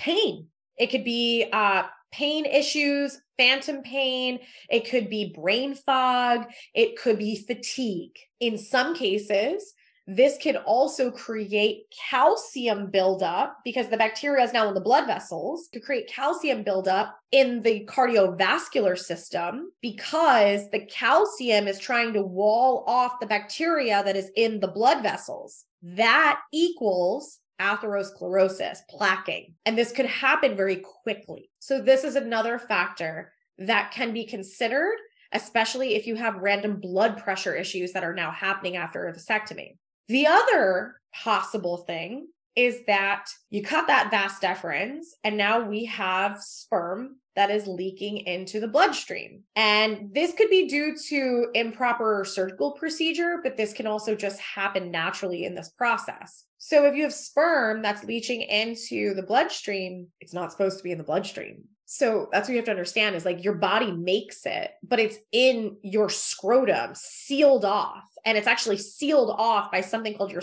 pain. 0.00 0.46
It 0.76 0.90
could 0.90 1.04
be 1.04 1.46
uh, 1.52 1.84
pain 2.10 2.46
issues, 2.46 3.20
phantom 3.36 3.82
pain. 3.82 4.40
It 4.68 4.90
could 4.90 5.08
be 5.08 5.34
brain 5.36 5.74
fog. 5.74 6.46
It 6.74 6.98
could 6.98 7.18
be 7.18 7.36
fatigue. 7.36 8.16
In 8.40 8.58
some 8.58 8.94
cases, 8.96 9.74
this 10.06 10.38
could 10.42 10.56
also 10.56 11.10
create 11.10 11.84
calcium 12.10 12.90
buildup 12.90 13.58
because 13.64 13.88
the 13.88 13.96
bacteria 13.96 14.42
is 14.42 14.52
now 14.52 14.66
in 14.66 14.74
the 14.74 14.80
blood 14.80 15.06
vessels 15.06 15.68
to 15.68 15.78
create 15.78 16.08
calcium 16.08 16.64
buildup 16.64 17.16
in 17.30 17.62
the 17.62 17.86
cardiovascular 17.88 18.98
system 18.98 19.70
because 19.80 20.68
the 20.70 20.86
calcium 20.86 21.68
is 21.68 21.78
trying 21.78 22.12
to 22.14 22.22
wall 22.22 22.82
off 22.88 23.20
the 23.20 23.26
bacteria 23.26 24.02
that 24.02 24.16
is 24.16 24.30
in 24.34 24.58
the 24.58 24.68
blood 24.68 25.02
vessels. 25.02 25.64
That 25.82 26.40
equals 26.52 27.39
atherosclerosis, 27.60 28.78
plaquing. 28.92 29.52
And 29.66 29.76
this 29.76 29.92
could 29.92 30.06
happen 30.06 30.56
very 30.56 30.76
quickly. 30.76 31.50
So, 31.60 31.80
this 31.80 32.04
is 32.04 32.16
another 32.16 32.58
factor 32.58 33.32
that 33.58 33.92
can 33.92 34.12
be 34.12 34.24
considered, 34.24 34.96
especially 35.32 35.94
if 35.94 36.06
you 36.06 36.16
have 36.16 36.36
random 36.36 36.80
blood 36.80 37.18
pressure 37.18 37.54
issues 37.54 37.92
that 37.92 38.04
are 38.04 38.14
now 38.14 38.30
happening 38.30 38.76
after 38.76 39.06
a 39.06 39.12
vasectomy. 39.12 39.76
The 40.08 40.26
other 40.26 40.96
possible 41.14 41.78
thing 41.78 42.28
is 42.56 42.84
that 42.86 43.26
you 43.50 43.62
cut 43.62 43.86
that 43.86 44.10
vas 44.10 44.40
deferens 44.40 45.06
and 45.22 45.36
now 45.36 45.60
we 45.60 45.84
have 45.84 46.42
sperm 46.42 47.16
that 47.36 47.50
is 47.50 47.66
leaking 47.66 48.18
into 48.18 48.60
the 48.60 48.68
bloodstream. 48.68 49.42
And 49.56 50.12
this 50.12 50.34
could 50.34 50.50
be 50.50 50.68
due 50.68 50.96
to 51.08 51.48
improper 51.54 52.24
surgical 52.26 52.72
procedure, 52.72 53.38
but 53.42 53.56
this 53.56 53.72
can 53.72 53.86
also 53.86 54.14
just 54.14 54.40
happen 54.40 54.90
naturally 54.90 55.44
in 55.44 55.54
this 55.54 55.70
process. 55.70 56.44
So 56.58 56.84
if 56.84 56.94
you 56.94 57.04
have 57.04 57.14
sperm 57.14 57.82
that's 57.82 58.04
leaching 58.04 58.42
into 58.42 59.14
the 59.14 59.22
bloodstream, 59.22 60.08
it's 60.20 60.34
not 60.34 60.52
supposed 60.52 60.78
to 60.78 60.84
be 60.84 60.92
in 60.92 60.98
the 60.98 61.04
bloodstream. 61.04 61.64
So 61.86 62.28
that's 62.30 62.46
what 62.46 62.52
you 62.52 62.58
have 62.58 62.66
to 62.66 62.70
understand 62.70 63.16
is 63.16 63.24
like 63.24 63.42
your 63.42 63.54
body 63.54 63.90
makes 63.90 64.46
it, 64.46 64.70
but 64.82 65.00
it's 65.00 65.16
in 65.32 65.76
your 65.82 66.08
scrotum 66.08 66.92
sealed 66.94 67.64
off. 67.64 68.04
And 68.24 68.38
it's 68.38 68.46
actually 68.46 68.76
sealed 68.76 69.30
off 69.30 69.72
by 69.72 69.80
something 69.80 70.14
called 70.14 70.30
your 70.30 70.40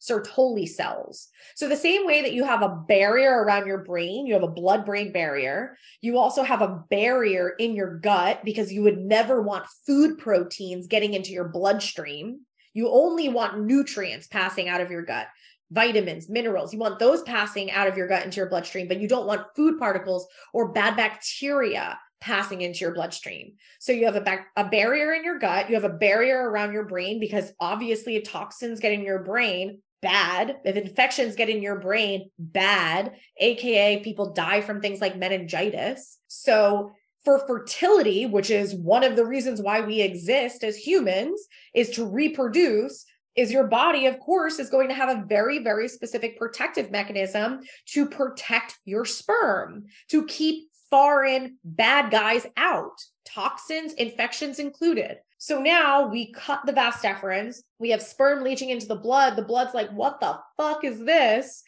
Sertoli 0.00 0.68
cells. 0.68 1.28
So 1.54 1.68
the 1.68 1.76
same 1.76 2.06
way 2.06 2.22
that 2.22 2.32
you 2.32 2.44
have 2.44 2.62
a 2.62 2.68
barrier 2.88 3.42
around 3.42 3.66
your 3.66 3.84
brain, 3.84 4.26
you 4.26 4.34
have 4.34 4.42
a 4.42 4.48
blood 4.48 4.84
brain 4.84 5.12
barrier, 5.12 5.76
you 6.00 6.18
also 6.18 6.42
have 6.42 6.62
a 6.62 6.82
barrier 6.90 7.50
in 7.58 7.74
your 7.74 7.98
gut 7.98 8.44
because 8.44 8.72
you 8.72 8.82
would 8.82 8.98
never 8.98 9.42
want 9.42 9.66
food 9.86 10.18
proteins 10.18 10.86
getting 10.86 11.14
into 11.14 11.32
your 11.32 11.48
bloodstream. 11.48 12.40
You 12.74 12.90
only 12.90 13.28
want 13.28 13.64
nutrients 13.64 14.28
passing 14.28 14.68
out 14.68 14.80
of 14.80 14.90
your 14.90 15.02
gut 15.02 15.26
vitamins, 15.70 16.28
minerals. 16.28 16.72
You 16.72 16.78
want 16.78 16.98
those 16.98 17.22
passing 17.22 17.70
out 17.70 17.88
of 17.88 17.96
your 17.96 18.08
gut 18.08 18.24
into 18.24 18.36
your 18.36 18.48
bloodstream, 18.48 18.88
but 18.88 19.00
you 19.00 19.08
don't 19.08 19.26
want 19.26 19.46
food 19.54 19.78
particles 19.78 20.26
or 20.52 20.72
bad 20.72 20.96
bacteria 20.96 21.98
passing 22.20 22.62
into 22.62 22.80
your 22.80 22.94
bloodstream. 22.94 23.54
So 23.78 23.92
you 23.92 24.06
have 24.06 24.16
a, 24.16 24.44
a 24.56 24.64
barrier 24.68 25.12
in 25.12 25.24
your 25.24 25.38
gut, 25.38 25.68
you 25.68 25.74
have 25.74 25.84
a 25.84 25.88
barrier 25.88 26.50
around 26.50 26.72
your 26.72 26.84
brain 26.84 27.20
because 27.20 27.52
obviously 27.60 28.20
toxins 28.20 28.80
get 28.80 28.92
in 28.92 29.02
your 29.02 29.22
brain, 29.22 29.80
bad. 30.00 30.58
If 30.64 30.76
infections 30.76 31.36
get 31.36 31.48
in 31.48 31.62
your 31.62 31.80
brain, 31.80 32.30
bad, 32.38 33.12
aka 33.38 34.02
people 34.02 34.32
die 34.32 34.60
from 34.60 34.80
things 34.80 35.00
like 35.00 35.16
meningitis. 35.16 36.18
So 36.28 36.92
for 37.24 37.46
fertility, 37.46 38.26
which 38.26 38.50
is 38.50 38.74
one 38.74 39.04
of 39.04 39.16
the 39.16 39.26
reasons 39.26 39.60
why 39.60 39.80
we 39.80 40.00
exist 40.00 40.64
as 40.64 40.76
humans, 40.76 41.46
is 41.74 41.90
to 41.90 42.06
reproduce 42.06 43.04
is 43.36 43.52
your 43.52 43.68
body, 43.68 44.06
of 44.06 44.18
course, 44.18 44.58
is 44.58 44.68
going 44.68 44.88
to 44.88 44.94
have 44.94 45.08
a 45.08 45.24
very, 45.24 45.60
very 45.60 45.88
specific 45.88 46.36
protective 46.36 46.90
mechanism 46.90 47.60
to 47.86 48.08
protect 48.08 48.76
your 48.84 49.04
sperm, 49.04 49.84
to 50.08 50.26
keep 50.26 50.68
foreign 50.90 51.56
bad 51.62 52.10
guys 52.10 52.46
out, 52.56 53.00
toxins, 53.24 53.92
infections 53.92 54.58
included. 54.58 55.18
So 55.38 55.60
now 55.60 56.08
we 56.08 56.32
cut 56.32 56.66
the 56.66 56.72
vas 56.72 56.96
deferens. 56.96 57.62
We 57.78 57.90
have 57.90 58.02
sperm 58.02 58.42
leaching 58.42 58.70
into 58.70 58.86
the 58.86 58.96
blood. 58.96 59.36
The 59.36 59.42
blood's 59.42 59.72
like, 59.72 59.90
what 59.90 60.20
the 60.20 60.38
fuck 60.56 60.84
is 60.84 60.98
this? 60.98 61.62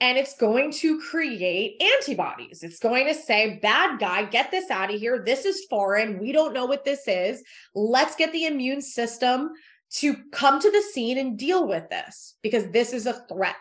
And 0.00 0.16
it's 0.16 0.36
going 0.38 0.72
to 0.72 0.98
create 0.98 1.82
antibodies. 1.82 2.62
It's 2.62 2.78
going 2.78 3.06
to 3.06 3.14
say, 3.14 3.58
bad 3.60 4.00
guy, 4.00 4.24
get 4.24 4.50
this 4.50 4.70
out 4.70 4.92
of 4.92 4.98
here. 4.98 5.22
This 5.24 5.44
is 5.44 5.66
foreign. 5.68 6.18
We 6.18 6.32
don't 6.32 6.54
know 6.54 6.64
what 6.64 6.86
this 6.86 7.06
is. 7.06 7.42
Let's 7.74 8.16
get 8.16 8.32
the 8.32 8.46
immune 8.46 8.80
system 8.80 9.50
to 9.96 10.16
come 10.32 10.58
to 10.58 10.70
the 10.70 10.82
scene 10.92 11.18
and 11.18 11.38
deal 11.38 11.68
with 11.68 11.90
this 11.90 12.36
because 12.42 12.68
this 12.68 12.94
is 12.94 13.06
a 13.06 13.24
threat. 13.28 13.56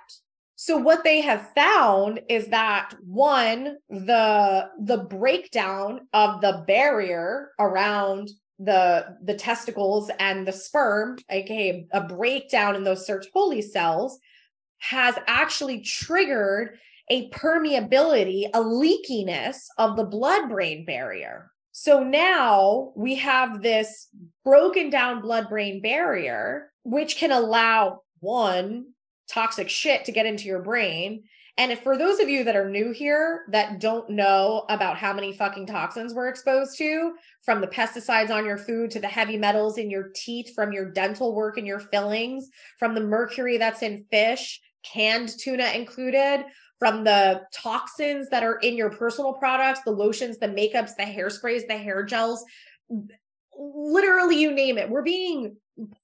So 0.56 0.78
what 0.78 1.04
they 1.04 1.22
have 1.22 1.52
found 1.56 2.22
is 2.30 2.48
that 2.48 2.94
one 3.02 3.78
the 3.90 4.70
the 4.80 4.98
breakdown 4.98 6.02
of 6.14 6.42
the 6.42 6.64
barrier 6.68 7.52
around 7.60 8.30
the 8.60 9.18
the 9.24 9.34
testicles 9.34 10.12
and 10.20 10.48
the 10.48 10.52
sperm, 10.52 11.18
aka 11.30 11.88
a 11.92 12.02
breakdown 12.02 12.76
in 12.76 12.84
those 12.84 13.08
Sertoli 13.08 13.64
cells, 13.64 14.20
has 14.80 15.16
actually 15.28 15.82
triggered 15.82 16.78
a 17.10 17.30
permeability, 17.30 18.50
a 18.54 18.60
leakiness 18.60 19.66
of 19.78 19.96
the 19.96 20.04
blood 20.04 20.50
brain 20.50 20.86
barrier. 20.86 21.52
So 21.72 22.04
now 22.04 22.92
we 22.96 23.16
have 23.16 23.62
this 23.62 24.10
broken 24.44 24.90
down 24.90 25.22
blood 25.22 25.50
brain 25.50 25.82
barrier, 25.82 26.72
which 26.84 27.18
can 27.18 27.32
allow 27.32 28.02
one 28.20 28.88
toxic 29.30 29.70
shit 29.70 30.06
to 30.06 30.12
get 30.12 30.26
into 30.26 30.46
your 30.46 30.62
brain. 30.62 31.24
And 31.58 31.72
if 31.72 31.82
for 31.82 31.98
those 31.98 32.20
of 32.20 32.30
you 32.30 32.44
that 32.46 32.56
are 32.56 32.70
new 32.70 32.92
here 32.92 33.46
that 33.50 33.80
don't 33.80 34.10
know 34.10 34.66
about 34.70 34.98
how 34.98 35.14
many 35.14 35.34
fucking 35.34 35.66
toxins 35.66 36.14
we're 36.14 36.30
exposed 36.30 36.78
to, 36.78 37.14
from 37.44 37.60
the 37.60 37.68
pesticides 37.68 38.30
on 38.30 38.46
your 38.46 38.58
food 38.58 38.92
to 38.92 39.00
the 39.00 39.08
heavy 39.08 39.38
metals 39.38 39.78
in 39.78 39.90
your 39.90 40.12
teeth, 40.16 40.54
from 40.56 40.72
your 40.72 40.92
dental 40.92 41.36
work 41.36 41.58
and 41.58 41.68
your 41.68 41.80
fillings, 41.80 42.50
from 42.78 42.96
the 42.96 43.02
mercury 43.02 43.58
that's 43.58 43.82
in 43.82 44.06
fish, 44.10 44.62
canned 44.84 45.30
tuna 45.38 45.70
included, 45.72 46.46
from 46.78 47.04
the 47.04 47.42
toxins 47.54 48.30
that 48.30 48.44
are 48.44 48.58
in 48.60 48.78
your 48.78 48.90
personal 48.90 49.34
products, 49.34 49.82
the 49.84 49.92
lotions, 49.92 50.38
the 50.38 50.48
makeups, 50.48 50.96
the 50.96 51.04
hairsprays, 51.04 51.68
the 51.68 51.78
hair 51.78 52.04
gels, 52.04 52.46
literally 53.58 54.40
you 54.40 54.54
name 54.54 54.78
it. 54.78 54.90
We're 54.90 55.04
being 55.04 55.58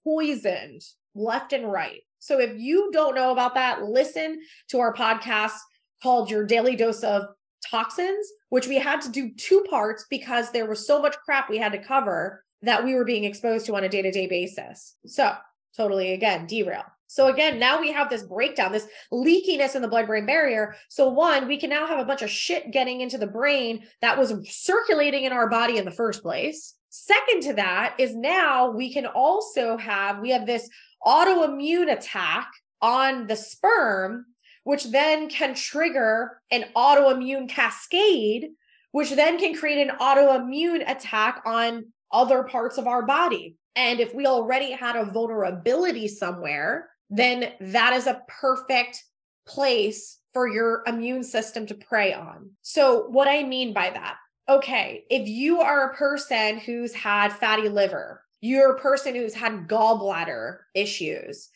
poisoned 0.04 0.82
left 1.16 1.54
and 1.54 1.72
right. 1.72 2.02
So 2.26 2.40
if 2.40 2.58
you 2.58 2.90
don't 2.92 3.14
know 3.14 3.32
about 3.32 3.54
that, 3.54 3.84
listen 3.84 4.42
to 4.70 4.80
our 4.80 4.92
podcast 4.96 5.60
called 6.02 6.32
Your 6.32 6.44
Daily 6.44 6.76
Dose 6.76 7.04
of 7.04 7.26
Toxins, 7.70 8.28
which 8.50 8.66
we 8.66 8.80
had 8.80 9.00
to 9.02 9.12
do 9.12 9.32
two 9.36 9.64
parts 9.70 10.08
because 10.10 10.52
there 10.52 10.66
was 10.66 10.88
so 10.88 11.00
much 11.00 11.16
crap 11.24 11.52
we 11.52 11.60
had 11.60 11.72
to 11.74 11.78
cover 11.78 12.44
that 12.64 12.84
we 12.84 12.96
were 12.96 13.06
being 13.06 13.26
exposed 13.26 13.68
to 13.68 13.76
on 13.76 13.84
a 13.84 13.90
day 13.90 14.02
to 14.02 14.10
day 14.10 14.26
basis. 14.26 14.96
So, 15.06 15.34
totally 15.78 16.14
again, 16.14 16.48
derail. 16.48 16.86
So 17.06 17.28
again, 17.28 17.60
now 17.60 17.80
we 17.80 17.92
have 17.92 18.10
this 18.10 18.24
breakdown, 18.24 18.72
this 18.72 18.88
leakiness 19.14 19.76
in 19.76 19.84
the 19.84 19.88
blood 19.88 20.08
brain 20.08 20.26
barrier. 20.26 20.76
So 20.90 21.08
one, 21.08 21.48
we 21.48 21.60
can 21.60 21.70
now 21.70 21.86
have 21.86 22.00
a 22.00 22.06
bunch 22.06 22.24
of 22.24 22.32
shit 22.32 22.72
getting 22.72 23.02
into 23.02 23.20
the 23.20 23.28
brain 23.28 23.86
that 24.02 24.18
was 24.18 24.34
circulating 24.50 25.26
in 25.26 25.32
our 25.32 25.48
body 25.48 25.78
in 25.78 25.86
the 25.86 25.92
first 25.92 26.24
place. 26.24 26.74
Second 26.90 27.44
to 27.44 27.54
that 27.54 27.96
is 28.00 28.16
now 28.16 28.72
we 28.72 28.92
can 28.92 29.06
also 29.06 29.78
have 29.78 30.20
we 30.20 30.32
have 30.32 30.48
this 30.48 30.68
autoimmune 31.06 31.92
attack 31.92 32.52
on 32.82 33.28
the 33.28 33.36
sperm 33.36 34.26
which 34.64 34.86
then 34.86 35.30
can 35.30 35.54
trigger 35.54 36.42
an 36.52 36.66
autoimmune 36.76 37.48
cascade 37.48 38.50
which 38.96 39.12
then 39.12 39.38
can 39.38 39.54
create 39.54 39.86
an 39.86 39.98
autoimmune 39.98 40.90
attack 40.90 41.42
on 41.46 41.86
other 42.14 42.44
parts 42.44 42.78
of 42.78 42.88
our 42.88 43.06
body. 43.06 43.58
And 43.76 44.00
if 44.00 44.16
we 44.16 44.26
already 44.26 44.72
had 44.72 44.96
a 44.96 45.04
vulnerability 45.04 46.08
somewhere, 46.08 46.88
then 47.10 47.52
that 47.60 47.92
is 47.92 48.08
a 48.08 48.22
perfect 48.30 49.04
place 49.46 50.20
for 50.34 50.48
your 50.48 50.82
immune 50.88 51.24
system 51.24 51.68
to 51.68 51.76
prey 51.76 52.14
on. 52.14 52.52
So, 52.62 53.08
what 53.08 53.28
I 53.28 53.44
mean 53.44 53.74
by 53.74 53.90
that, 53.90 54.16
okay, 54.48 55.04
if 55.10 55.28
you 55.28 55.60
are 55.60 55.92
a 55.92 55.96
person 55.96 56.58
who's 56.58 56.94
had 56.94 57.34
fatty 57.34 57.68
liver, 57.68 58.22
you're 58.46 58.76
a 58.76 58.80
person 58.80 59.16
who's 59.16 59.34
had 59.34 59.68
gallbladder 59.68 60.58
issues, 60.76 61.50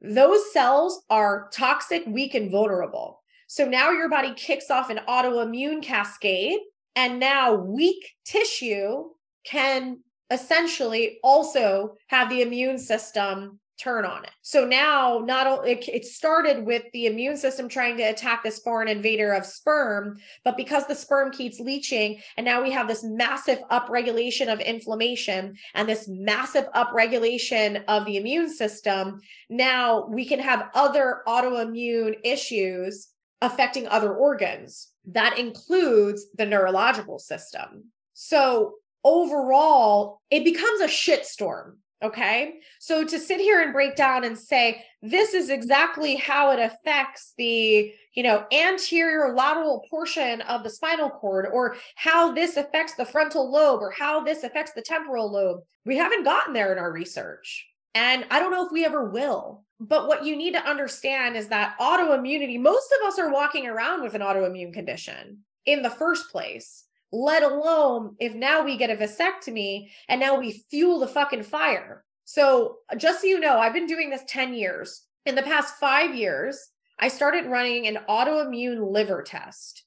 those 0.00 0.52
cells 0.52 1.02
are 1.10 1.50
toxic, 1.52 2.04
weak, 2.06 2.34
and 2.34 2.50
vulnerable. 2.50 3.20
So 3.46 3.66
now 3.66 3.90
your 3.90 4.08
body 4.08 4.32
kicks 4.34 4.70
off 4.70 4.90
an 4.90 5.00
autoimmune 5.08 5.82
cascade, 5.82 6.60
and 6.96 7.20
now 7.20 7.54
weak 7.54 8.14
tissue 8.24 9.10
can 9.44 10.00
essentially 10.30 11.18
also 11.22 11.96
have 12.06 12.30
the 12.30 12.42
immune 12.42 12.78
system 12.78 13.58
turn 13.80 14.04
on 14.04 14.24
it. 14.24 14.30
So 14.42 14.64
now 14.64 15.22
not 15.24 15.46
only 15.46 15.72
it, 15.72 15.88
it, 15.88 16.04
started 16.04 16.66
with 16.66 16.82
the 16.92 17.06
immune 17.06 17.36
system 17.36 17.68
trying 17.68 17.96
to 17.96 18.02
attack 18.02 18.42
this 18.42 18.58
foreign 18.58 18.88
invader 18.88 19.32
of 19.32 19.46
sperm, 19.46 20.18
but 20.44 20.56
because 20.56 20.86
the 20.86 20.94
sperm 20.94 21.30
keeps 21.30 21.60
leaching 21.60 22.20
and 22.36 22.44
now 22.44 22.62
we 22.62 22.70
have 22.70 22.88
this 22.88 23.02
massive 23.04 23.58
upregulation 23.70 24.52
of 24.52 24.60
inflammation 24.60 25.56
and 25.74 25.88
this 25.88 26.08
massive 26.08 26.66
upregulation 26.74 27.82
of 27.88 28.04
the 28.04 28.16
immune 28.16 28.52
system, 28.52 29.20
now 29.48 30.06
we 30.06 30.26
can 30.26 30.40
have 30.40 30.68
other 30.74 31.22
autoimmune 31.26 32.16
issues 32.24 33.08
affecting 33.40 33.88
other 33.88 34.14
organs. 34.14 34.88
That 35.06 35.38
includes 35.38 36.26
the 36.36 36.46
neurological 36.46 37.18
system. 37.18 37.84
So 38.12 38.74
overall, 39.02 40.20
it 40.30 40.44
becomes 40.44 40.82
a 40.82 40.86
shitstorm 40.86 41.76
Okay. 42.02 42.60
So 42.78 43.04
to 43.04 43.18
sit 43.18 43.40
here 43.40 43.60
and 43.60 43.74
break 43.74 43.94
down 43.94 44.24
and 44.24 44.38
say, 44.38 44.84
this 45.02 45.34
is 45.34 45.50
exactly 45.50 46.16
how 46.16 46.50
it 46.50 46.58
affects 46.58 47.34
the, 47.36 47.92
you 48.14 48.22
know, 48.22 48.46
anterior 48.52 49.34
lateral 49.34 49.84
portion 49.90 50.40
of 50.42 50.62
the 50.62 50.70
spinal 50.70 51.10
cord, 51.10 51.46
or 51.52 51.76
how 51.96 52.32
this 52.32 52.56
affects 52.56 52.94
the 52.94 53.04
frontal 53.04 53.50
lobe, 53.52 53.82
or 53.82 53.90
how 53.90 54.24
this 54.24 54.44
affects 54.44 54.72
the 54.72 54.80
temporal 54.80 55.30
lobe. 55.30 55.60
We 55.84 55.98
haven't 55.98 56.24
gotten 56.24 56.54
there 56.54 56.72
in 56.72 56.78
our 56.78 56.90
research. 56.90 57.66
And 57.94 58.24
I 58.30 58.40
don't 58.40 58.52
know 58.52 58.64
if 58.64 58.72
we 58.72 58.86
ever 58.86 59.10
will. 59.10 59.64
But 59.78 60.08
what 60.08 60.24
you 60.24 60.36
need 60.36 60.52
to 60.52 60.66
understand 60.66 61.36
is 61.36 61.48
that 61.48 61.76
autoimmunity, 61.78 62.60
most 62.60 62.92
of 63.00 63.08
us 63.08 63.18
are 63.18 63.32
walking 63.32 63.66
around 63.66 64.02
with 64.02 64.14
an 64.14 64.20
autoimmune 64.22 64.72
condition 64.72 65.38
in 65.66 65.82
the 65.82 65.90
first 65.90 66.30
place 66.30 66.84
let 67.12 67.42
alone 67.42 68.16
if 68.20 68.34
now 68.34 68.64
we 68.64 68.76
get 68.76 68.90
a 68.90 68.96
vasectomy 68.96 69.90
and 70.08 70.20
now 70.20 70.38
we 70.38 70.64
fuel 70.70 70.98
the 71.00 71.08
fucking 71.08 71.42
fire. 71.42 72.04
So, 72.24 72.76
just 72.96 73.22
so 73.22 73.26
you 73.26 73.40
know, 73.40 73.58
I've 73.58 73.74
been 73.74 73.86
doing 73.86 74.10
this 74.10 74.22
10 74.28 74.54
years. 74.54 75.02
In 75.26 75.34
the 75.34 75.42
past 75.42 75.74
five 75.74 76.14
years, 76.14 76.68
I 76.98 77.08
started 77.08 77.46
running 77.46 77.86
an 77.86 77.98
autoimmune 78.08 78.92
liver 78.92 79.22
test. 79.22 79.84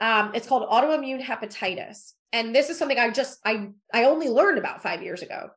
Um, 0.00 0.32
it's 0.34 0.46
called 0.46 0.68
autoimmune 0.68 1.22
hepatitis. 1.22 2.12
And 2.32 2.54
this 2.54 2.70
is 2.70 2.78
something 2.78 2.98
I 2.98 3.10
just 3.10 3.38
I 3.44 3.70
I 3.92 4.04
only 4.04 4.28
learned 4.28 4.58
about 4.58 4.82
five 4.82 5.02
years 5.02 5.22
ago. 5.22 5.50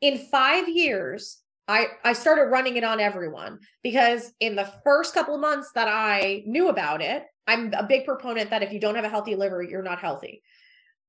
In 0.00 0.18
five 0.18 0.68
years, 0.68 1.38
I 1.68 1.86
I 2.04 2.12
started 2.12 2.50
running 2.50 2.76
it 2.76 2.84
on 2.84 3.00
everyone 3.00 3.60
because 3.82 4.32
in 4.40 4.56
the 4.56 4.70
first 4.82 5.14
couple 5.14 5.34
of 5.34 5.40
months 5.40 5.70
that 5.74 5.88
I 5.88 6.42
knew 6.46 6.68
about 6.68 7.00
it, 7.00 7.24
I'm 7.46 7.72
a 7.74 7.86
big 7.86 8.04
proponent 8.04 8.50
that 8.50 8.62
if 8.62 8.72
you 8.72 8.80
don't 8.80 8.96
have 8.96 9.04
a 9.04 9.08
healthy 9.08 9.36
liver, 9.36 9.62
you're 9.62 9.82
not 9.82 10.00
healthy. 10.00 10.42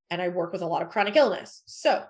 And 0.09 0.21
I 0.21 0.29
work 0.29 0.53
with 0.53 0.61
a 0.61 0.67
lot 0.67 0.81
of 0.81 0.89
chronic 0.89 1.15
illness. 1.15 1.63
So, 1.65 2.03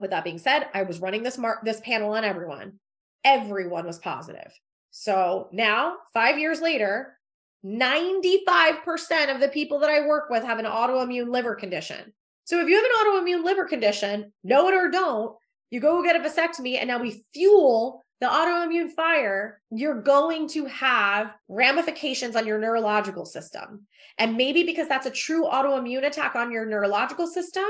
with 0.00 0.10
that 0.10 0.24
being 0.24 0.38
said, 0.38 0.68
I 0.74 0.82
was 0.82 1.00
running 1.00 1.22
this 1.22 1.38
mar- 1.38 1.60
this 1.64 1.80
panel 1.80 2.12
on 2.12 2.24
everyone. 2.24 2.80
Everyone 3.24 3.86
was 3.86 3.98
positive. 3.98 4.52
So, 4.90 5.48
now 5.52 5.96
5 6.12 6.38
years 6.38 6.60
later, 6.60 7.18
95% 7.64 9.34
of 9.34 9.40
the 9.40 9.48
people 9.48 9.78
that 9.78 9.90
I 9.90 10.06
work 10.06 10.28
with 10.28 10.44
have 10.44 10.58
an 10.58 10.66
autoimmune 10.66 11.30
liver 11.30 11.54
condition. 11.54 12.12
So 12.44 12.60
if 12.60 12.68
you 12.68 12.76
have 12.76 12.84
an 12.84 13.24
autoimmune 13.24 13.44
liver 13.44 13.64
condition, 13.64 14.32
know 14.42 14.68
it 14.68 14.74
or 14.74 14.90
don't, 14.90 15.34
you 15.70 15.80
go 15.80 16.02
get 16.02 16.16
a 16.16 16.18
vasectomy 16.18 16.78
and 16.78 16.88
now 16.88 16.98
we 16.98 17.24
fuel 17.32 18.03
the 18.20 18.26
autoimmune 18.26 18.90
fire, 18.90 19.60
you're 19.70 20.00
going 20.00 20.48
to 20.48 20.64
have 20.66 21.32
ramifications 21.48 22.36
on 22.36 22.46
your 22.46 22.58
neurological 22.58 23.26
system. 23.26 23.86
And 24.18 24.36
maybe 24.36 24.62
because 24.62 24.88
that's 24.88 25.06
a 25.06 25.10
true 25.10 25.44
autoimmune 25.44 26.06
attack 26.06 26.36
on 26.36 26.52
your 26.52 26.64
neurological 26.64 27.26
system, 27.26 27.64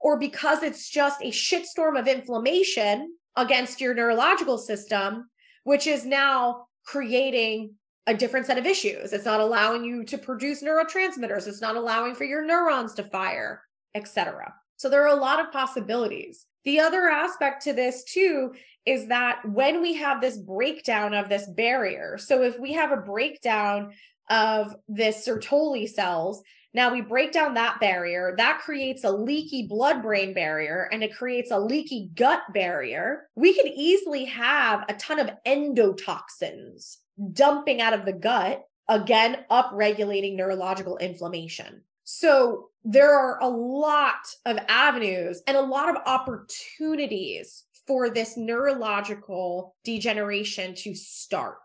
or 0.00 0.18
because 0.18 0.62
it's 0.62 0.88
just 0.88 1.20
a 1.22 1.30
shitstorm 1.30 1.98
of 1.98 2.08
inflammation 2.08 3.14
against 3.36 3.80
your 3.80 3.94
neurological 3.94 4.58
system, 4.58 5.28
which 5.64 5.86
is 5.86 6.04
now 6.04 6.66
creating 6.84 7.74
a 8.06 8.14
different 8.14 8.46
set 8.46 8.58
of 8.58 8.66
issues. 8.66 9.12
It's 9.12 9.24
not 9.24 9.40
allowing 9.40 9.84
you 9.84 10.04
to 10.04 10.18
produce 10.18 10.62
neurotransmitters, 10.62 11.46
it's 11.46 11.60
not 11.60 11.76
allowing 11.76 12.14
for 12.14 12.24
your 12.24 12.44
neurons 12.44 12.94
to 12.94 13.04
fire, 13.04 13.62
etc. 13.94 14.54
So 14.76 14.88
there 14.88 15.04
are 15.04 15.16
a 15.16 15.20
lot 15.20 15.38
of 15.38 15.52
possibilities. 15.52 16.46
The 16.64 16.80
other 16.80 17.08
aspect 17.08 17.64
to 17.64 17.72
this 17.72 18.04
too 18.04 18.54
is 18.86 19.08
that 19.08 19.40
when 19.48 19.82
we 19.82 19.94
have 19.94 20.20
this 20.20 20.36
breakdown 20.36 21.14
of 21.14 21.28
this 21.28 21.46
barrier, 21.46 22.18
so 22.18 22.42
if 22.42 22.58
we 22.58 22.72
have 22.72 22.92
a 22.92 22.96
breakdown 22.96 23.92
of 24.30 24.74
this 24.88 25.26
Sertoli 25.26 25.88
cells, 25.88 26.42
now 26.74 26.92
we 26.92 27.02
break 27.02 27.32
down 27.32 27.54
that 27.54 27.80
barrier, 27.80 28.34
that 28.38 28.60
creates 28.60 29.04
a 29.04 29.10
leaky 29.10 29.66
blood 29.66 30.02
brain 30.02 30.32
barrier 30.32 30.88
and 30.90 31.02
it 31.02 31.14
creates 31.14 31.50
a 31.50 31.58
leaky 31.58 32.10
gut 32.14 32.40
barrier. 32.54 33.28
We 33.34 33.54
could 33.54 33.70
easily 33.74 34.24
have 34.26 34.84
a 34.88 34.94
ton 34.94 35.20
of 35.20 35.30
endotoxins 35.46 36.96
dumping 37.32 37.82
out 37.82 37.92
of 37.92 38.06
the 38.06 38.12
gut, 38.14 38.64
again, 38.88 39.44
upregulating 39.50 40.34
neurological 40.36 40.96
inflammation. 40.96 41.82
So 42.04 42.70
there 42.84 43.16
are 43.16 43.38
a 43.40 43.48
lot 43.48 44.26
of 44.44 44.58
avenues 44.68 45.42
and 45.46 45.56
a 45.56 45.62
lot 45.62 45.88
of 45.88 46.02
opportunities 46.06 47.64
for 47.86 48.10
this 48.10 48.36
neurological 48.36 49.76
degeneration 49.84 50.74
to 50.74 50.94
start. 50.94 51.58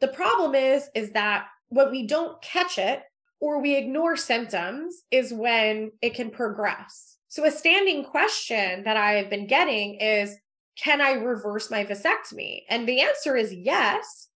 The 0.00 0.08
problem 0.08 0.54
is 0.54 0.88
is 0.94 1.12
that 1.12 1.46
when 1.68 1.90
we 1.90 2.06
don't 2.06 2.40
catch 2.42 2.78
it 2.78 3.02
or 3.40 3.60
we 3.60 3.76
ignore 3.76 4.16
symptoms 4.16 5.02
is 5.10 5.32
when 5.32 5.92
it 6.00 6.14
can 6.14 6.30
progress. 6.30 7.16
So 7.28 7.44
a 7.44 7.50
standing 7.50 8.04
question 8.04 8.84
that 8.84 8.96
I've 8.96 9.30
been 9.30 9.46
getting 9.46 9.96
is 10.00 10.36
can 10.78 11.00
I 11.00 11.12
reverse 11.12 11.70
my 11.70 11.84
vasectomy? 11.84 12.62
And 12.68 12.86
the 12.86 13.00
answer 13.00 13.34
is 13.34 13.52
yes, 13.52 14.28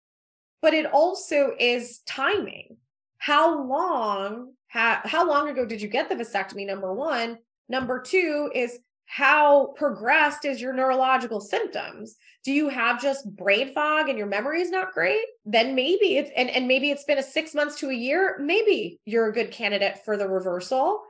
but 0.62 0.72
it 0.72 0.86
also 0.86 1.52
is 1.58 2.00
timing. 2.06 2.78
How 3.18 3.62
long 3.66 4.54
how, 4.70 5.00
how 5.04 5.28
long 5.28 5.48
ago 5.48 5.66
did 5.66 5.82
you 5.82 5.88
get 5.88 6.08
the 6.08 6.14
vasectomy? 6.14 6.64
Number 6.64 6.94
one. 6.94 7.38
Number 7.68 8.00
two 8.00 8.50
is 8.54 8.78
how 9.06 9.74
progressed 9.76 10.44
is 10.44 10.62
your 10.62 10.72
neurological 10.72 11.40
symptoms? 11.40 12.14
Do 12.44 12.52
you 12.52 12.68
have 12.68 13.02
just 13.02 13.28
brain 13.36 13.74
fog 13.74 14.08
and 14.08 14.16
your 14.16 14.28
memory 14.28 14.62
is 14.62 14.70
not 14.70 14.92
great? 14.92 15.24
Then 15.44 15.74
maybe 15.74 16.16
it's 16.16 16.30
and, 16.36 16.48
and 16.48 16.68
maybe 16.68 16.92
it's 16.92 17.02
been 17.02 17.18
a 17.18 17.22
six 17.22 17.52
months 17.52 17.80
to 17.80 17.90
a 17.90 17.94
year. 17.94 18.38
Maybe 18.40 19.00
you're 19.04 19.28
a 19.28 19.32
good 19.32 19.50
candidate 19.50 20.04
for 20.04 20.16
the 20.16 20.28
reversal. 20.28 21.02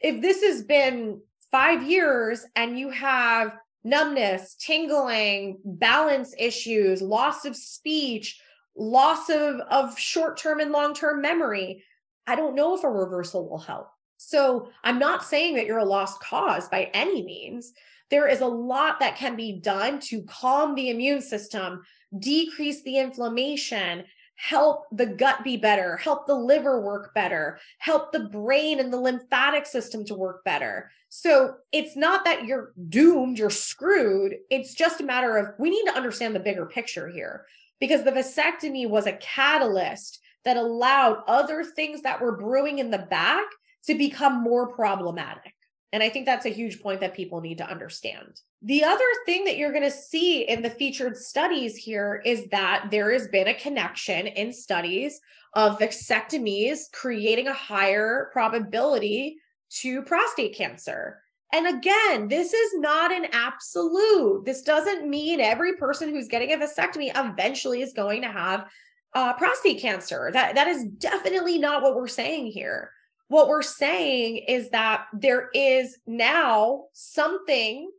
If 0.00 0.20
this 0.20 0.42
has 0.42 0.64
been 0.64 1.20
five 1.52 1.84
years 1.84 2.44
and 2.56 2.76
you 2.76 2.90
have 2.90 3.52
numbness, 3.84 4.56
tingling, 4.56 5.58
balance 5.64 6.34
issues, 6.36 7.00
loss 7.00 7.44
of 7.44 7.54
speech, 7.54 8.40
loss 8.76 9.30
of, 9.30 9.60
of 9.70 9.96
short-term 9.96 10.58
and 10.58 10.72
long-term 10.72 11.20
memory, 11.20 11.84
I 12.26 12.36
don't 12.36 12.54
know 12.54 12.74
if 12.74 12.84
a 12.84 12.90
reversal 12.90 13.48
will 13.48 13.58
help. 13.58 13.88
So 14.16 14.70
I'm 14.82 14.98
not 14.98 15.24
saying 15.24 15.56
that 15.56 15.66
you're 15.66 15.78
a 15.78 15.84
lost 15.84 16.20
cause 16.20 16.68
by 16.68 16.90
any 16.94 17.22
means. 17.22 17.72
There 18.10 18.28
is 18.28 18.40
a 18.40 18.46
lot 18.46 19.00
that 19.00 19.16
can 19.16 19.36
be 19.36 19.60
done 19.60 20.00
to 20.00 20.22
calm 20.22 20.74
the 20.74 20.90
immune 20.90 21.20
system, 21.20 21.82
decrease 22.18 22.82
the 22.82 22.98
inflammation, 22.98 24.04
help 24.36 24.84
the 24.92 25.06
gut 25.06 25.44
be 25.44 25.56
better, 25.56 25.96
help 25.96 26.26
the 26.26 26.34
liver 26.34 26.80
work 26.80 27.14
better, 27.14 27.58
help 27.78 28.12
the 28.12 28.20
brain 28.20 28.80
and 28.80 28.92
the 28.92 29.00
lymphatic 29.00 29.66
system 29.66 30.04
to 30.04 30.14
work 30.14 30.44
better. 30.44 30.90
So 31.08 31.54
it's 31.72 31.96
not 31.96 32.24
that 32.24 32.44
you're 32.44 32.72
doomed, 32.88 33.38
you're 33.38 33.50
screwed. 33.50 34.34
It's 34.50 34.74
just 34.74 35.00
a 35.00 35.04
matter 35.04 35.36
of 35.36 35.54
we 35.58 35.70
need 35.70 35.84
to 35.84 35.96
understand 35.96 36.34
the 36.34 36.40
bigger 36.40 36.66
picture 36.66 37.08
here 37.08 37.46
because 37.80 38.02
the 38.02 38.12
vasectomy 38.12 38.88
was 38.88 39.06
a 39.06 39.12
catalyst 39.12 40.20
that 40.44 40.56
allowed 40.56 41.22
other 41.26 41.64
things 41.64 42.02
that 42.02 42.20
were 42.20 42.36
brewing 42.36 42.78
in 42.78 42.90
the 42.90 42.98
back 42.98 43.44
to 43.86 43.94
become 43.94 44.42
more 44.42 44.72
problematic. 44.72 45.52
And 45.92 46.02
I 46.02 46.08
think 46.08 46.26
that's 46.26 46.46
a 46.46 46.50
huge 46.50 46.82
point 46.82 47.00
that 47.00 47.14
people 47.14 47.40
need 47.40 47.58
to 47.58 47.70
understand. 47.70 48.40
The 48.62 48.82
other 48.82 49.04
thing 49.26 49.44
that 49.44 49.56
you're 49.56 49.70
going 49.70 49.84
to 49.84 49.90
see 49.90 50.42
in 50.42 50.60
the 50.60 50.70
featured 50.70 51.16
studies 51.16 51.76
here 51.76 52.20
is 52.24 52.46
that 52.48 52.88
there 52.90 53.12
has 53.12 53.28
been 53.28 53.46
a 53.46 53.54
connection 53.54 54.26
in 54.26 54.52
studies 54.52 55.20
of 55.52 55.78
vasectomies 55.78 56.90
creating 56.92 57.46
a 57.46 57.52
higher 57.52 58.28
probability 58.32 59.36
to 59.82 60.02
prostate 60.02 60.56
cancer. 60.56 61.20
And 61.52 61.68
again, 61.68 62.26
this 62.26 62.52
is 62.52 62.72
not 62.78 63.12
an 63.12 63.26
absolute. 63.30 64.44
This 64.44 64.62
doesn't 64.62 65.08
mean 65.08 65.40
every 65.40 65.76
person 65.76 66.08
who's 66.08 66.26
getting 66.26 66.52
a 66.52 66.56
vasectomy 66.56 67.12
eventually 67.14 67.82
is 67.82 67.92
going 67.92 68.22
to 68.22 68.28
have 68.28 68.66
uh, 69.14 69.32
prostate 69.34 69.80
cancer. 69.80 70.30
That 70.32 70.54
that 70.54 70.68
is 70.68 70.84
definitely 70.84 71.58
not 71.58 71.82
what 71.82 71.94
we're 71.94 72.08
saying 72.08 72.46
here. 72.46 72.90
What 73.28 73.48
we're 73.48 73.62
saying 73.62 74.38
is 74.48 74.70
that 74.70 75.06
there 75.12 75.48
is 75.54 75.96
now 76.06 76.84
something 76.92 77.90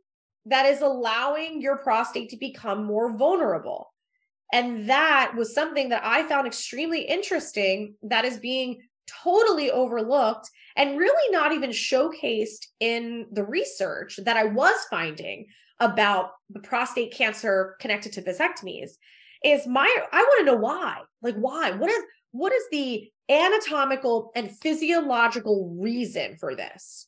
that 0.46 0.66
is 0.66 0.80
allowing 0.80 1.60
your 1.60 1.78
prostate 1.78 2.30
to 2.30 2.36
become 2.36 2.84
more 2.84 3.16
vulnerable. 3.16 3.92
And 4.52 4.88
that 4.88 5.32
was 5.36 5.52
something 5.52 5.88
that 5.88 6.04
I 6.04 6.22
found 6.28 6.46
extremely 6.46 7.00
interesting 7.00 7.94
that 8.02 8.24
is 8.24 8.38
being 8.38 8.80
totally 9.24 9.70
overlooked 9.70 10.48
and 10.76 10.98
really 10.98 11.32
not 11.32 11.52
even 11.52 11.70
showcased 11.70 12.66
in 12.78 13.26
the 13.32 13.44
research 13.44 14.20
that 14.24 14.36
I 14.36 14.44
was 14.44 14.76
finding 14.88 15.46
about 15.80 16.30
the 16.50 16.60
prostate 16.60 17.12
cancer 17.12 17.76
connected 17.80 18.12
to 18.12 18.22
vasectomies 18.22 18.92
is 19.44 19.66
my 19.66 19.94
I 20.12 20.22
want 20.22 20.40
to 20.40 20.52
know 20.52 20.58
why. 20.58 21.00
Like 21.22 21.36
why? 21.36 21.72
What 21.72 21.90
is 21.90 22.02
what 22.32 22.52
is 22.52 22.64
the 22.70 23.10
anatomical 23.28 24.30
and 24.34 24.50
physiological 24.50 25.76
reason 25.78 26.36
for 26.36 26.54
this? 26.54 27.06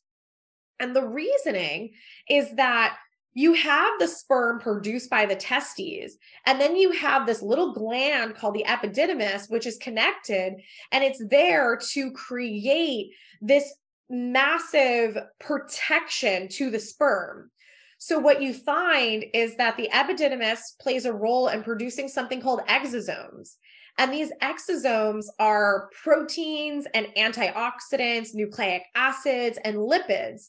And 0.79 0.95
the 0.95 1.07
reasoning 1.07 1.91
is 2.29 2.55
that 2.55 2.97
you 3.33 3.53
have 3.53 3.99
the 3.99 4.07
sperm 4.07 4.59
produced 4.59 5.09
by 5.09 5.25
the 5.25 5.35
testes, 5.35 6.17
and 6.45 6.59
then 6.59 6.75
you 6.75 6.91
have 6.91 7.25
this 7.25 7.41
little 7.41 7.73
gland 7.73 8.35
called 8.35 8.55
the 8.55 8.65
epididymis, 8.67 9.49
which 9.49 9.67
is 9.67 9.77
connected, 9.77 10.55
and 10.91 11.03
it's 11.03 11.23
there 11.29 11.79
to 11.91 12.11
create 12.11 13.11
this 13.39 13.71
massive 14.09 15.15
protection 15.39 16.47
to 16.49 16.71
the 16.71 16.79
sperm. 16.79 17.51
So 17.99 18.17
what 18.17 18.41
you 18.41 18.53
find 18.53 19.25
is 19.33 19.57
that 19.57 19.75
the 19.75 19.89
epididymis 19.93 20.59
plays 20.79 21.05
a 21.05 21.13
role 21.13 21.49
in 21.49 21.63
producing 21.63 22.07
something 22.07 22.41
called 22.41 22.61
exosomes. 22.67 23.55
And 23.97 24.13
these 24.13 24.31
exosomes 24.41 25.25
are 25.37 25.89
proteins 26.01 26.87
and 26.93 27.07
antioxidants, 27.17 28.33
nucleic 28.33 28.83
acids, 28.95 29.59
and 29.65 29.75
lipids. 29.75 30.47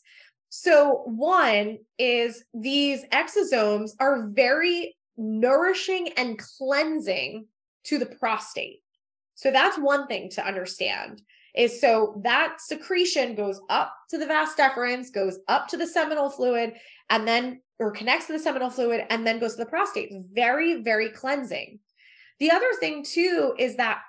So, 0.48 1.02
one 1.06 1.78
is 1.98 2.44
these 2.54 3.04
exosomes 3.06 3.92
are 3.98 4.28
very 4.28 4.96
nourishing 5.16 6.10
and 6.16 6.38
cleansing 6.38 7.46
to 7.84 7.98
the 7.98 8.06
prostate. 8.06 8.82
So, 9.34 9.50
that's 9.50 9.76
one 9.76 10.06
thing 10.06 10.30
to 10.30 10.46
understand 10.46 11.22
is 11.54 11.80
so 11.80 12.20
that 12.22 12.60
secretion 12.60 13.34
goes 13.34 13.60
up 13.68 13.92
to 14.10 14.18
the 14.18 14.26
vas 14.26 14.54
deferens, 14.56 15.12
goes 15.12 15.38
up 15.48 15.68
to 15.68 15.76
the 15.76 15.86
seminal 15.86 16.30
fluid, 16.30 16.74
and 17.10 17.28
then 17.28 17.60
or 17.78 17.90
connects 17.90 18.26
to 18.26 18.32
the 18.32 18.38
seminal 18.38 18.70
fluid 18.70 19.04
and 19.10 19.26
then 19.26 19.38
goes 19.38 19.56
to 19.56 19.64
the 19.64 19.70
prostate. 19.70 20.12
Very, 20.32 20.82
very 20.82 21.08
cleansing. 21.08 21.78
The 22.38 22.50
other 22.50 22.72
thing 22.78 23.02
too 23.02 23.54
is 23.58 23.76
that 23.76 24.00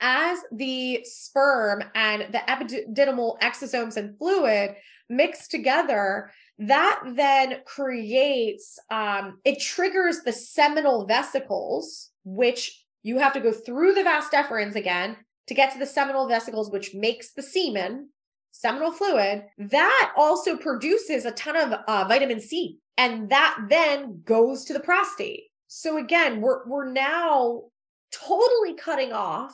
as 0.00 0.38
the 0.50 1.00
sperm 1.04 1.84
and 1.94 2.26
the 2.32 2.38
epididymal 2.48 3.38
exosomes 3.40 3.96
and 3.96 4.16
fluid 4.18 4.74
mix 5.08 5.46
together, 5.48 6.30
that 6.58 7.02
then 7.14 7.60
creates, 7.64 8.78
um, 8.90 9.38
it 9.44 9.60
triggers 9.60 10.20
the 10.20 10.32
seminal 10.32 11.06
vesicles, 11.06 12.10
which 12.24 12.84
you 13.02 13.18
have 13.18 13.32
to 13.32 13.40
go 13.40 13.52
through 13.52 13.94
the 13.94 14.02
vas 14.02 14.26
deferens 14.32 14.74
again 14.74 15.16
to 15.48 15.54
get 15.54 15.72
to 15.72 15.78
the 15.78 15.86
seminal 15.86 16.28
vesicles, 16.28 16.70
which 16.70 16.94
makes 16.94 17.32
the 17.32 17.42
semen, 17.42 18.08
seminal 18.52 18.92
fluid. 18.92 19.44
That 19.58 20.12
also 20.16 20.56
produces 20.56 21.24
a 21.24 21.32
ton 21.32 21.56
of 21.56 21.80
uh, 21.88 22.04
vitamin 22.08 22.40
C, 22.40 22.78
and 22.96 23.28
that 23.30 23.56
then 23.68 24.22
goes 24.24 24.64
to 24.66 24.72
the 24.72 24.80
prostate. 24.80 25.44
So 25.66 25.98
again, 25.98 26.40
we're 26.40 26.66
we're 26.66 26.90
now 26.92 27.64
totally 28.12 28.74
cutting 28.74 29.12
off 29.12 29.52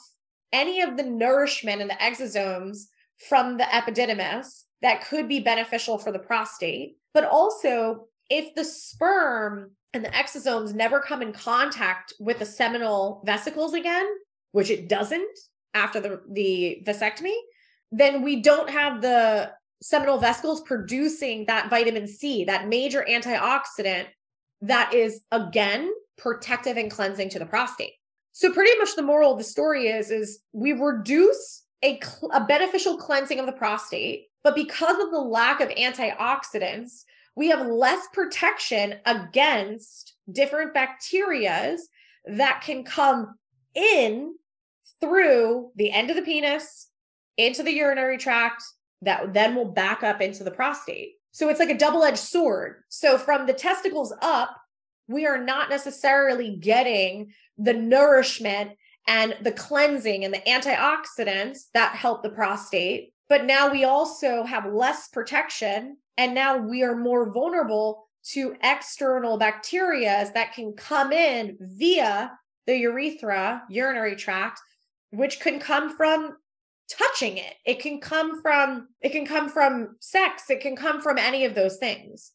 any 0.52 0.82
of 0.82 0.96
the 0.96 1.04
nourishment 1.04 1.80
and 1.80 1.90
the 1.90 1.94
exosomes 1.94 2.84
from 3.28 3.56
the 3.56 3.64
epididymis 3.64 4.64
that 4.82 5.04
could 5.06 5.28
be 5.28 5.40
beneficial 5.40 5.98
for 5.98 6.12
the 6.12 6.18
prostate. 6.18 6.96
But 7.14 7.24
also, 7.24 8.06
if 8.30 8.54
the 8.54 8.64
sperm 8.64 9.72
and 9.92 10.04
the 10.04 10.10
exosomes 10.10 10.74
never 10.74 11.00
come 11.00 11.22
in 11.22 11.32
contact 11.32 12.12
with 12.20 12.38
the 12.38 12.46
seminal 12.46 13.22
vesicles 13.24 13.74
again, 13.74 14.06
which 14.52 14.70
it 14.70 14.88
doesn't 14.88 15.38
after 15.74 16.00
the, 16.00 16.20
the 16.30 16.82
vasectomy, 16.86 17.34
then 17.90 18.22
we 18.22 18.42
don't 18.42 18.70
have 18.70 19.00
the 19.00 19.52
seminal 19.80 20.18
vesicles 20.18 20.60
producing 20.62 21.46
that 21.46 21.70
vitamin 21.70 22.06
C, 22.06 22.44
that 22.44 22.68
major 22.68 23.06
antioxidant 23.08 24.06
that 24.62 24.92
is 24.92 25.20
again 25.30 25.92
protective 26.16 26.76
and 26.76 26.90
cleansing 26.90 27.28
to 27.30 27.38
the 27.38 27.46
prostate. 27.46 27.92
So 28.32 28.52
pretty 28.52 28.76
much 28.78 28.96
the 28.96 29.02
moral 29.02 29.32
of 29.32 29.38
the 29.38 29.44
story 29.44 29.88
is 29.88 30.10
is 30.10 30.40
we 30.52 30.72
reduce 30.72 31.64
a, 31.82 32.00
cl- 32.00 32.32
a 32.32 32.44
beneficial 32.44 32.96
cleansing 32.96 33.38
of 33.38 33.46
the 33.46 33.52
prostate, 33.52 34.26
but 34.42 34.56
because 34.56 34.98
of 35.00 35.10
the 35.10 35.20
lack 35.20 35.60
of 35.60 35.68
antioxidants, 35.70 37.04
we 37.36 37.48
have 37.48 37.66
less 37.66 38.06
protection 38.12 38.96
against 39.06 40.14
different 40.32 40.74
bacterias 40.74 41.80
that 42.26 42.62
can 42.62 42.82
come 42.82 43.36
in 43.76 44.34
through 45.00 45.70
the 45.76 45.92
end 45.92 46.10
of 46.10 46.16
the 46.16 46.22
penis 46.22 46.88
into 47.38 47.62
the 47.62 47.72
urinary 47.72 48.18
tract 48.18 48.62
that 49.02 49.32
then 49.32 49.54
will 49.54 49.72
back 49.72 50.02
up 50.02 50.20
into 50.20 50.44
the 50.44 50.50
prostate. 50.50 51.12
So 51.30 51.48
it's 51.48 51.60
like 51.60 51.70
a 51.70 51.78
double 51.78 52.04
edged 52.04 52.18
sword. 52.18 52.82
So 52.88 53.16
from 53.16 53.46
the 53.46 53.52
testicles 53.54 54.12
up, 54.20 54.54
we 55.06 55.24
are 55.26 55.42
not 55.42 55.70
necessarily 55.70 56.56
getting 56.56 57.32
the 57.56 57.72
nourishment 57.72 58.72
and 59.06 59.36
the 59.40 59.52
cleansing 59.52 60.24
and 60.24 60.34
the 60.34 60.40
antioxidants 60.40 61.70
that 61.72 61.94
help 61.94 62.22
the 62.22 62.28
prostate. 62.28 63.14
But 63.28 63.44
now 63.44 63.70
we 63.70 63.84
also 63.84 64.42
have 64.44 64.72
less 64.72 65.08
protection. 65.08 65.96
And 66.18 66.34
now 66.34 66.58
we 66.58 66.82
are 66.82 66.96
more 66.96 67.32
vulnerable 67.32 68.08
to 68.32 68.56
external 68.62 69.38
bacteria 69.38 70.30
that 70.34 70.52
can 70.52 70.72
come 70.72 71.12
in 71.12 71.56
via 71.60 72.32
the 72.66 72.76
urethra, 72.76 73.62
urinary 73.70 74.16
tract, 74.16 74.60
which 75.10 75.40
can 75.40 75.58
come 75.58 75.96
from 75.96 76.36
touching 76.90 77.36
it. 77.36 77.54
It 77.64 77.80
can 77.80 78.00
come 78.00 78.40
from 78.42 78.88
it 79.00 79.10
can 79.10 79.26
come 79.26 79.48
from 79.48 79.96
sex, 80.00 80.50
it 80.50 80.60
can 80.60 80.76
come 80.76 81.00
from 81.00 81.18
any 81.18 81.44
of 81.44 81.54
those 81.54 81.76
things. 81.76 82.32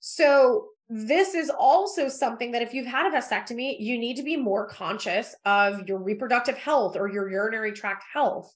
So 0.00 0.68
this 0.88 1.34
is 1.34 1.50
also 1.50 2.08
something 2.08 2.50
that 2.50 2.62
if 2.62 2.74
you've 2.74 2.86
had 2.86 3.06
a 3.06 3.16
vasectomy, 3.16 3.76
you 3.78 3.96
need 3.98 4.16
to 4.16 4.24
be 4.24 4.36
more 4.36 4.66
conscious 4.66 5.36
of 5.44 5.86
your 5.86 6.02
reproductive 6.02 6.56
health 6.56 6.96
or 6.96 7.08
your 7.08 7.30
urinary 7.30 7.72
tract 7.72 8.02
health. 8.12 8.52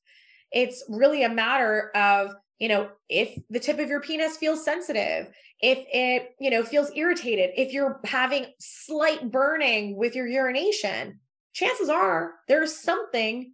It's 0.51 0.85
really 0.89 1.23
a 1.23 1.29
matter 1.29 1.91
of, 1.95 2.35
you 2.59 2.69
know, 2.69 2.89
if 3.09 3.39
the 3.51 3.61
tip 3.61 3.79
of 3.79 3.89
your 3.89 4.01
penis 4.01 4.37
feels 4.37 4.65
sensitive, 4.65 5.29
if 5.61 5.79
it, 5.93 6.35
you 6.41 6.51
know, 6.51 6.65
feels 6.65 6.91
irritated, 6.97 7.51
if 7.57 7.73
you're 7.73 8.01
having 8.05 8.47
slight 8.59 9.31
burning 9.31 9.97
with 9.97 10.17
your 10.17 10.27
urination, 10.27 11.21
chances 11.53 11.89
are 11.89 12.35
there's 12.49 12.77
something 12.77 13.54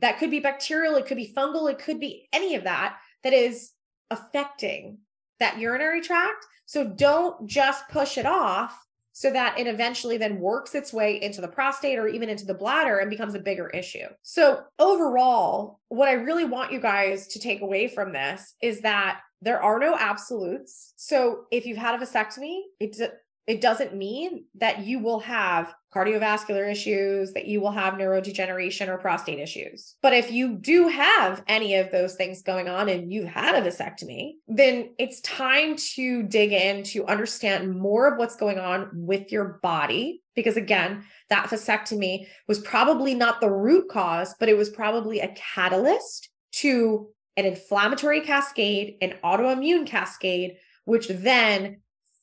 that 0.00 0.18
could 0.18 0.30
be 0.30 0.40
bacterial, 0.40 0.96
it 0.96 1.06
could 1.06 1.16
be 1.16 1.32
fungal, 1.36 1.70
it 1.70 1.78
could 1.78 2.00
be 2.00 2.28
any 2.32 2.54
of 2.54 2.64
that 2.64 2.98
that 3.22 3.32
is 3.32 3.72
affecting 4.10 4.98
that 5.38 5.58
urinary 5.58 6.00
tract 6.00 6.44
so 6.70 6.84
don't 6.84 7.48
just 7.48 7.88
push 7.88 8.16
it 8.16 8.26
off 8.26 8.86
so 9.10 9.28
that 9.32 9.58
it 9.58 9.66
eventually 9.66 10.16
then 10.16 10.38
works 10.38 10.76
its 10.76 10.92
way 10.92 11.20
into 11.20 11.40
the 11.40 11.48
prostate 11.48 11.98
or 11.98 12.06
even 12.06 12.28
into 12.28 12.46
the 12.46 12.54
bladder 12.54 12.98
and 12.98 13.10
becomes 13.10 13.34
a 13.34 13.40
bigger 13.40 13.68
issue. 13.70 14.06
So, 14.22 14.62
overall, 14.78 15.80
what 15.88 16.08
I 16.08 16.12
really 16.12 16.44
want 16.44 16.70
you 16.70 16.78
guys 16.78 17.26
to 17.26 17.40
take 17.40 17.60
away 17.60 17.88
from 17.88 18.12
this 18.12 18.54
is 18.62 18.82
that 18.82 19.18
there 19.42 19.60
are 19.60 19.80
no 19.80 19.96
absolutes. 19.98 20.92
So, 20.94 21.46
if 21.50 21.66
you've 21.66 21.76
had 21.76 22.00
a 22.00 22.06
vasectomy, 22.06 22.60
it's 22.78 23.00
it 23.46 23.60
doesn't 23.60 23.96
mean 23.96 24.44
that 24.56 24.84
you 24.84 24.98
will 25.00 25.20
have 25.20 25.74
cardiovascular 25.92 26.70
issues, 26.70 27.32
that 27.32 27.46
you 27.46 27.60
will 27.60 27.72
have 27.72 27.94
neurodegeneration 27.94 28.88
or 28.88 28.98
prostate 28.98 29.40
issues. 29.40 29.96
But 30.02 30.12
if 30.12 30.30
you 30.30 30.56
do 30.56 30.88
have 30.88 31.42
any 31.48 31.74
of 31.74 31.90
those 31.90 32.14
things 32.14 32.42
going 32.42 32.68
on 32.68 32.88
and 32.88 33.12
you've 33.12 33.28
had 33.28 33.56
a 33.56 33.68
vasectomy, 33.68 34.34
then 34.46 34.90
it's 34.98 35.20
time 35.22 35.74
to 35.94 36.22
dig 36.22 36.52
in 36.52 36.84
to 36.84 37.06
understand 37.06 37.76
more 37.76 38.12
of 38.12 38.18
what's 38.18 38.36
going 38.36 38.58
on 38.58 38.88
with 38.92 39.32
your 39.32 39.58
body. 39.62 40.22
Because 40.36 40.56
again, 40.56 41.04
that 41.28 41.48
vasectomy 41.50 42.26
was 42.46 42.60
probably 42.60 43.14
not 43.14 43.40
the 43.40 43.50
root 43.50 43.88
cause, 43.90 44.34
but 44.38 44.48
it 44.48 44.56
was 44.56 44.70
probably 44.70 45.20
a 45.20 45.34
catalyst 45.34 46.28
to 46.52 47.08
an 47.36 47.46
inflammatory 47.46 48.20
cascade, 48.20 48.96
an 49.00 49.14
autoimmune 49.24 49.86
cascade, 49.86 50.56
which 50.84 51.08
then 51.08 51.80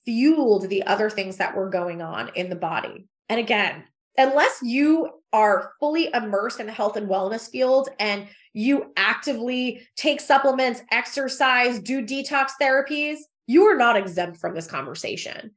fueled 0.07 0.69
the 0.69 0.83
other 0.83 1.09
things 1.09 1.35
that 1.35 1.53
were 1.53 1.69
going 1.69 2.01
on 2.01 2.31
in 2.33 2.49
the 2.49 2.55
body. 2.55 3.05
And 3.27 3.41
again, 3.41 3.83
unless 4.17 4.61
you 4.63 5.09
are 5.33 5.73
fully 5.81 6.09
immersed 6.13 6.61
in 6.61 6.65
the 6.65 6.71
health 6.71 6.95
and 6.95 7.09
wellness 7.09 7.51
field 7.51 7.89
and 7.99 8.27
you 8.53 8.93
actively 8.95 9.85
take 9.97 10.21
supplements, 10.21 10.81
exercise, 10.91 11.79
do 11.79 12.01
detox 12.01 12.51
therapies, 12.59 13.17
you 13.47 13.65
are 13.65 13.75
not 13.75 13.97
exempt 13.97 14.37
from 14.37 14.55
this 14.55 14.65
conversation. 14.65 15.51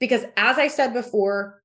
Because 0.00 0.24
as 0.36 0.58
I 0.58 0.66
said 0.66 0.92
before, 0.92 1.62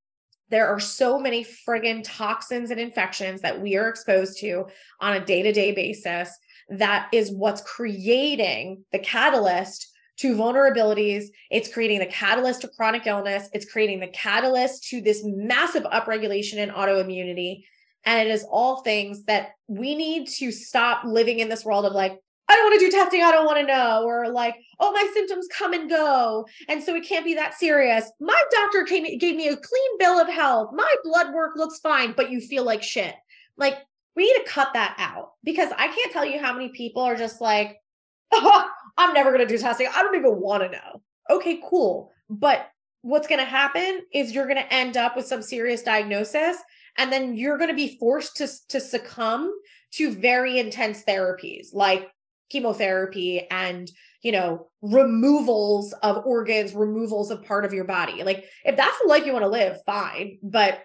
there 0.49 0.67
are 0.67 0.79
so 0.79 1.19
many 1.19 1.43
friggin' 1.43 2.03
toxins 2.05 2.69
and 2.69 2.79
infections 2.79 3.41
that 3.41 3.59
we 3.59 3.75
are 3.75 3.89
exposed 3.89 4.39
to 4.41 4.67
on 4.99 5.15
a 5.15 5.25
day 5.25 5.41
to 5.41 5.51
day 5.51 5.71
basis 5.71 6.29
that 6.69 7.09
is 7.11 7.31
what's 7.31 7.61
creating 7.61 8.83
the 8.91 8.99
catalyst 8.99 9.88
to 10.19 10.35
vulnerabilities. 10.35 11.25
It's 11.49 11.71
creating 11.73 11.99
the 11.99 12.05
catalyst 12.05 12.61
to 12.61 12.67
chronic 12.67 13.07
illness. 13.07 13.49
It's 13.53 13.69
creating 13.69 14.01
the 14.01 14.07
catalyst 14.07 14.83
to 14.89 15.01
this 15.01 15.23
massive 15.23 15.83
upregulation 15.83 16.55
in 16.55 16.69
autoimmunity. 16.69 17.63
And 18.05 18.27
it 18.27 18.31
is 18.31 18.45
all 18.49 18.81
things 18.81 19.23
that 19.25 19.51
we 19.67 19.95
need 19.95 20.27
to 20.27 20.51
stop 20.51 21.03
living 21.05 21.39
in 21.39 21.49
this 21.49 21.63
world 21.63 21.85
of 21.85 21.93
like, 21.93 22.19
I 22.49 22.55
don't 22.55 22.65
want 22.65 22.79
to 22.79 22.85
do 22.85 22.91
testing. 22.91 23.21
I 23.21 23.31
don't 23.31 23.45
want 23.45 23.59
to 23.59 23.65
know. 23.65 24.03
Or 24.03 24.29
like, 24.29 24.55
oh, 24.79 24.91
my 24.91 25.09
symptoms 25.13 25.47
come 25.53 25.73
and 25.73 25.89
go. 25.89 26.47
And 26.67 26.83
so 26.83 26.95
it 26.95 27.05
can't 27.05 27.25
be 27.25 27.35
that 27.35 27.53
serious. 27.53 28.11
My 28.19 28.41
doctor 28.51 28.83
came, 28.83 29.03
gave 29.19 29.35
me 29.35 29.47
a 29.47 29.55
clean 29.55 29.97
bill 29.99 30.19
of 30.19 30.27
health. 30.27 30.71
My 30.73 30.95
blood 31.03 31.33
work 31.33 31.55
looks 31.55 31.79
fine, 31.79 32.13
but 32.17 32.31
you 32.31 32.41
feel 32.41 32.63
like 32.63 32.81
shit. 32.81 33.13
Like, 33.55 33.75
we 34.15 34.23
need 34.23 34.43
to 34.43 34.49
cut 34.49 34.73
that 34.73 34.95
out 34.97 35.33
because 35.43 35.71
I 35.77 35.87
can't 35.87 36.11
tell 36.11 36.25
you 36.25 36.39
how 36.39 36.51
many 36.51 36.69
people 36.69 37.03
are 37.03 37.15
just 37.15 37.39
like, 37.39 37.77
oh, 38.31 38.69
I'm 38.97 39.13
never 39.13 39.31
going 39.31 39.47
to 39.47 39.53
do 39.53 39.57
testing. 39.57 39.87
I 39.93 40.01
don't 40.01 40.15
even 40.15 40.39
want 40.39 40.63
to 40.63 40.69
know. 40.69 41.01
Okay, 41.29 41.61
cool. 41.69 42.11
But 42.29 42.69
what's 43.01 43.27
going 43.27 43.39
to 43.39 43.45
happen 43.45 44.01
is 44.13 44.31
you're 44.31 44.47
going 44.47 44.57
to 44.57 44.73
end 44.73 44.97
up 44.97 45.15
with 45.15 45.25
some 45.25 45.41
serious 45.41 45.83
diagnosis 45.83 46.57
and 46.97 47.11
then 47.11 47.35
you're 47.35 47.57
going 47.57 47.69
to 47.69 47.75
be 47.75 47.97
forced 47.97 48.37
to 48.37 48.47
to 48.67 48.79
succumb 48.79 49.53
to 49.91 50.11
very 50.11 50.59
intense 50.59 51.03
therapies 51.03 51.67
like 51.73 52.09
chemotherapy 52.49 53.47
and 53.49 53.89
you 54.21 54.31
know 54.31 54.67
removals 54.81 55.93
of 56.03 56.25
organs 56.25 56.73
removals 56.73 57.31
of 57.31 57.43
part 57.43 57.63
of 57.63 57.73
your 57.73 57.85
body 57.85 58.23
like 58.23 58.45
if 58.65 58.75
that's 58.75 58.99
the 59.01 59.07
life 59.07 59.25
you 59.25 59.31
want 59.31 59.43
to 59.43 59.49
live 59.49 59.77
fine 59.85 60.37
but 60.43 60.81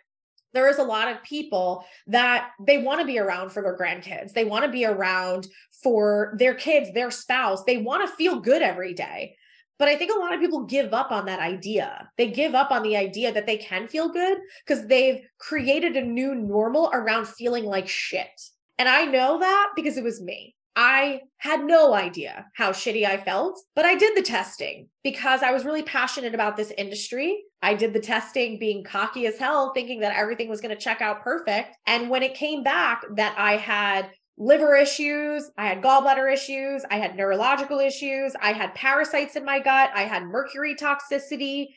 there 0.54 0.68
is 0.68 0.78
a 0.78 0.84
lot 0.84 1.08
of 1.08 1.22
people 1.22 1.84
that 2.06 2.50
they 2.60 2.78
want 2.78 3.00
to 3.00 3.06
be 3.06 3.18
around 3.18 3.50
for 3.50 3.62
their 3.62 3.76
grandkids. 3.76 4.32
They 4.32 4.44
want 4.44 4.64
to 4.64 4.70
be 4.70 4.86
around 4.86 5.48
for 5.82 6.34
their 6.38 6.54
kids, 6.54 6.92
their 6.94 7.10
spouse. 7.10 7.64
They 7.64 7.78
want 7.78 8.08
to 8.08 8.16
feel 8.16 8.40
good 8.40 8.62
every 8.62 8.94
day. 8.94 9.36
But 9.78 9.88
I 9.88 9.96
think 9.96 10.12
a 10.14 10.18
lot 10.18 10.32
of 10.32 10.40
people 10.40 10.64
give 10.64 10.94
up 10.94 11.10
on 11.10 11.26
that 11.26 11.40
idea. 11.40 12.08
They 12.16 12.30
give 12.30 12.54
up 12.54 12.70
on 12.70 12.84
the 12.84 12.96
idea 12.96 13.32
that 13.32 13.46
they 13.46 13.56
can 13.56 13.88
feel 13.88 14.08
good 14.08 14.38
because 14.64 14.86
they've 14.86 15.20
created 15.38 15.96
a 15.96 16.02
new 16.02 16.34
normal 16.34 16.90
around 16.92 17.26
feeling 17.26 17.64
like 17.64 17.88
shit. 17.88 18.40
And 18.78 18.88
I 18.88 19.04
know 19.04 19.40
that 19.40 19.72
because 19.74 19.96
it 19.96 20.04
was 20.04 20.22
me. 20.22 20.54
I 20.76 21.20
had 21.38 21.64
no 21.64 21.94
idea 21.94 22.46
how 22.54 22.72
shitty 22.72 23.06
I 23.06 23.16
felt, 23.18 23.60
but 23.76 23.84
I 23.84 23.94
did 23.94 24.16
the 24.16 24.22
testing 24.22 24.88
because 25.04 25.42
I 25.42 25.52
was 25.52 25.64
really 25.64 25.82
passionate 25.82 26.34
about 26.34 26.56
this 26.56 26.72
industry. 26.76 27.44
I 27.62 27.74
did 27.74 27.92
the 27.92 28.00
testing 28.00 28.58
being 28.58 28.82
cocky 28.82 29.26
as 29.26 29.38
hell, 29.38 29.72
thinking 29.72 30.00
that 30.00 30.16
everything 30.16 30.48
was 30.48 30.60
going 30.60 30.74
to 30.74 30.80
check 30.80 31.00
out 31.00 31.22
perfect. 31.22 31.76
And 31.86 32.10
when 32.10 32.24
it 32.24 32.34
came 32.34 32.64
back 32.64 33.02
that 33.16 33.36
I 33.38 33.56
had 33.56 34.10
liver 34.36 34.74
issues, 34.74 35.48
I 35.56 35.66
had 35.66 35.80
gallbladder 35.80 36.32
issues, 36.32 36.84
I 36.90 36.96
had 36.96 37.16
neurological 37.16 37.78
issues, 37.78 38.34
I 38.42 38.52
had 38.52 38.74
parasites 38.74 39.36
in 39.36 39.44
my 39.44 39.60
gut, 39.60 39.90
I 39.94 40.02
had 40.02 40.24
mercury 40.24 40.74
toxicity, 40.74 41.68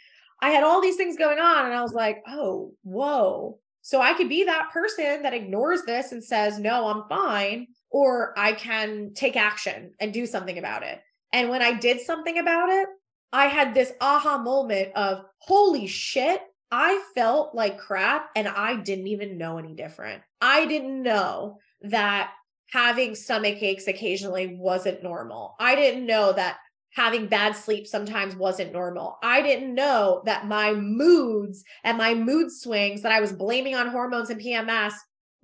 I 0.41 0.49
had 0.49 0.63
all 0.63 0.81
these 0.81 0.95
things 0.95 1.17
going 1.17 1.37
on. 1.37 1.65
And 1.65 1.73
I 1.73 1.83
was 1.83 1.93
like, 1.93 2.23
oh, 2.27 2.73
whoa. 2.81 3.59
So 3.83 4.01
I 4.01 4.13
could 4.13 4.27
be 4.27 4.43
that 4.45 4.71
person 4.73 5.21
that 5.21 5.35
ignores 5.35 5.83
this 5.83 6.11
and 6.11 6.23
says, 6.23 6.59
no, 6.59 6.87
I'm 6.87 7.07
fine 7.07 7.67
or 7.89 8.33
I 8.37 8.53
can 8.53 9.13
take 9.13 9.35
action 9.35 9.93
and 9.99 10.13
do 10.13 10.25
something 10.25 10.57
about 10.57 10.83
it. 10.83 11.01
And 11.33 11.49
when 11.49 11.61
I 11.61 11.73
did 11.73 12.01
something 12.01 12.37
about 12.37 12.69
it, 12.69 12.87
I 13.33 13.47
had 13.47 13.73
this 13.73 13.91
aha 13.99 14.37
moment 14.37 14.93
of 14.95 15.25
holy 15.39 15.87
shit, 15.87 16.41
I 16.71 17.01
felt 17.15 17.55
like 17.55 17.77
crap 17.77 18.29
and 18.35 18.47
I 18.47 18.75
didn't 18.77 19.07
even 19.07 19.37
know 19.37 19.57
any 19.57 19.73
different. 19.73 20.21
I 20.41 20.65
didn't 20.65 21.01
know 21.01 21.59
that 21.81 22.31
having 22.71 23.15
stomach 23.15 23.61
aches 23.61 23.87
occasionally 23.87 24.57
wasn't 24.59 25.03
normal. 25.03 25.55
I 25.59 25.75
didn't 25.75 26.05
know 26.05 26.33
that 26.33 26.57
having 26.93 27.27
bad 27.27 27.55
sleep 27.55 27.87
sometimes 27.87 28.35
wasn't 28.35 28.73
normal. 28.73 29.17
I 29.23 29.41
didn't 29.41 29.75
know 29.75 30.23
that 30.25 30.47
my 30.47 30.73
moods 30.73 31.63
and 31.83 31.97
my 31.97 32.13
mood 32.13 32.51
swings 32.51 33.03
that 33.03 33.11
I 33.11 33.21
was 33.21 33.31
blaming 33.31 33.75
on 33.75 33.87
hormones 33.87 34.29
and 34.29 34.41
PMS 34.41 34.93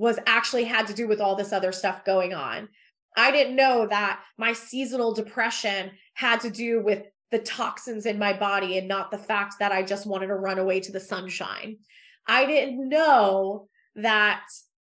was 0.03 0.19
actually 0.27 0.65
had 0.65 0.85
to 0.85 0.93
do 0.93 1.07
with 1.07 1.21
all 1.21 1.33
this 1.33 1.53
other 1.53 1.71
stuff 1.71 2.03
going 2.03 2.33
on. 2.33 2.67
I 3.15 3.31
didn't 3.31 3.55
know 3.55 3.87
that 3.87 4.19
my 4.37 4.51
seasonal 4.51 5.13
depression 5.13 5.91
had 6.13 6.41
to 6.41 6.49
do 6.49 6.83
with 6.83 7.03
the 7.31 7.39
toxins 7.39 8.05
in 8.05 8.19
my 8.19 8.33
body 8.33 8.77
and 8.77 8.85
not 8.85 9.11
the 9.11 9.17
fact 9.17 9.55
that 9.59 9.71
I 9.71 9.81
just 9.81 10.05
wanted 10.05 10.27
to 10.27 10.35
run 10.35 10.59
away 10.59 10.81
to 10.81 10.91
the 10.91 10.99
sunshine. 10.99 11.77
I 12.27 12.45
didn't 12.45 12.89
know 12.89 13.69
that 13.95 14.43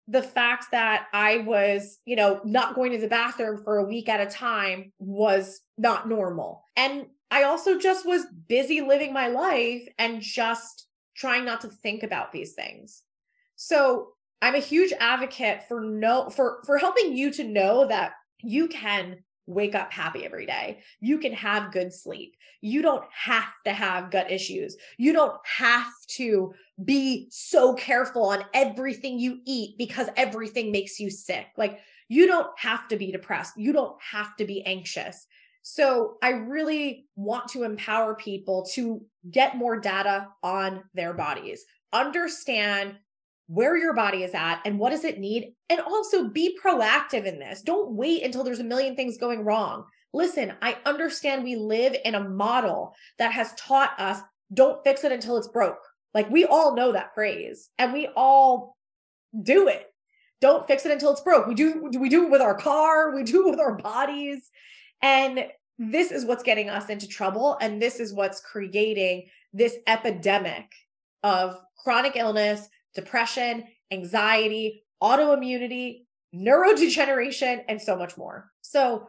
the 0.08 0.24
fact 0.24 0.72
that 0.72 1.06
I 1.14 1.38
was, 1.46 2.00
you 2.06 2.16
know, 2.16 2.42
not 2.44 2.74
going 2.74 2.92
to 2.94 2.98
the 2.98 3.08
bathroom 3.08 3.64
for 3.64 3.78
a 3.78 3.86
week 3.86 4.10
at 4.10 4.20
a 4.20 4.32
time 4.32 4.94
was 4.98 5.62
not 5.78 6.10
normal. 6.10 6.64
And 6.76 7.06
I 7.30 7.44
also 7.44 7.78
just 7.78 8.04
was 8.04 8.26
busy 8.48 8.82
living 8.82 9.14
my 9.14 9.28
life 9.28 9.88
and 10.00 10.24
just 10.24 10.88
trying 11.16 11.46
not 11.46 11.62
to 11.62 11.68
think 11.68 12.02
about 12.02 12.32
these 12.32 12.54
things. 12.54 13.04
So 13.56 14.14
I'm 14.44 14.56
a 14.56 14.60
huge 14.60 14.92
advocate 15.00 15.64
for 15.70 15.80
no 15.80 16.30
for 16.30 16.62
for 16.66 16.78
helping 16.78 17.16
you 17.16 17.32
to 17.32 17.46
know 17.46 17.88
that 17.88 18.12
you 18.42 18.68
can 18.68 19.24
wake 19.46 19.74
up 19.74 19.94
happy 19.94 20.26
every 20.26 20.46
day. 20.46 20.80
You 21.00 21.18
can 21.18 21.32
have 21.32 21.72
good 21.72 21.94
sleep. 21.94 22.36
You 22.60 22.82
don't 22.82 23.06
have 23.14 23.54
to 23.64 23.72
have 23.72 24.12
gut 24.12 24.30
issues. 24.30 24.76
You 24.98 25.14
don't 25.14 25.38
have 25.46 25.88
to 26.18 26.54
be 26.84 27.28
so 27.32 27.74
careful 27.74 28.26
on 28.26 28.44
everything 28.54 29.18
you 29.18 29.40
eat 29.46 29.78
because 29.78 30.10
everything 30.18 30.74
makes 30.74 31.00
you 31.00 31.10
sick. 31.10 31.48
Like 31.56 31.80
you 32.10 32.28
don't 32.28 32.50
have 32.58 32.90
to 32.90 32.98
be 32.98 33.14
depressed. 33.14 33.54
You 33.56 33.72
don't 33.72 33.96
have 34.02 34.36
to 34.36 34.46
be 34.46 34.62
anxious. 34.66 35.26
So 35.62 36.18
I 36.22 36.32
really 36.32 37.08
want 37.16 37.48
to 37.52 37.64
empower 37.64 38.14
people 38.16 38.66
to 38.74 39.06
get 39.32 39.56
more 39.56 39.80
data 39.80 40.28
on 40.44 40.84
their 40.94 41.14
bodies, 41.14 41.64
understand 41.94 42.98
where 43.48 43.78
your 43.78 43.94
body 43.94 44.24
is 44.24 44.34
at 44.34 44.62
and 44.66 44.80
what 44.80 44.92
does 44.92 45.04
it 45.04 45.20
need 45.20 45.54
and 45.70 45.80
also 45.82 46.30
be 46.30 46.58
proactive 46.64 47.26
in 47.26 47.40
this. 47.40 47.62
Don't 47.62 47.92
wait 47.92 48.24
until 48.24 48.44
there's 48.44 48.60
a 48.60 48.64
million 48.64 48.96
things 48.96 49.18
going 49.18 49.44
wrong. 49.44 49.86
Listen 50.16 50.54
i 50.62 50.78
understand 50.86 51.44
we 51.44 51.56
live 51.56 51.96
in 52.06 52.16
a 52.16 52.30
model 52.30 52.96
that 53.18 53.32
has 53.32 53.54
taught 53.56 54.00
us 54.00 54.20
don't 54.54 54.84
fix 54.84 55.04
it 55.04 55.12
until 55.12 55.38
it's 55.38 55.48
broke. 55.48 55.80
Like 56.14 56.30
we 56.30 56.46
all 56.46 56.76
know 56.76 56.92
that 56.92 57.16
phrase 57.16 57.70
and 57.80 57.92
we 57.92 58.08
all 58.16 58.78
do 59.42 59.68
it. 59.68 59.88
Don't 60.42 60.68
fix 60.68 60.86
it 60.86 60.92
until 60.92 61.12
it's 61.12 61.22
broke. 61.22 61.48
We 61.48 61.56
do 61.56 61.90
we 62.00 62.10
do 62.10 62.26
it 62.26 62.32
with 62.32 62.42
our 62.42 62.56
car 62.56 63.16
we 63.16 63.24
do 63.24 63.48
it 63.48 63.52
with 63.52 63.60
our 63.60 63.76
bodies 63.76 64.50
and 65.02 65.46
this 65.80 66.12
is 66.12 66.26
what's 66.26 66.44
getting 66.44 66.70
us 66.70 66.90
into 66.90 67.08
trouble 67.08 67.58
and 67.60 67.82
this 67.82 68.00
is 68.00 68.14
what's 68.14 68.40
creating 68.42 69.28
this 69.54 69.76
epidemic 69.88 70.72
of 71.24 71.60
chronic 71.84 72.16
illness 72.16 72.70
depression, 72.94 73.64
anxiety, 73.92 74.84
autoimmunity, 75.02 76.06
neurodegeneration, 76.34 77.64
and 77.68 77.82
so 77.82 77.96
much 77.96 78.18
more. 78.18 78.52
So, 78.62 79.08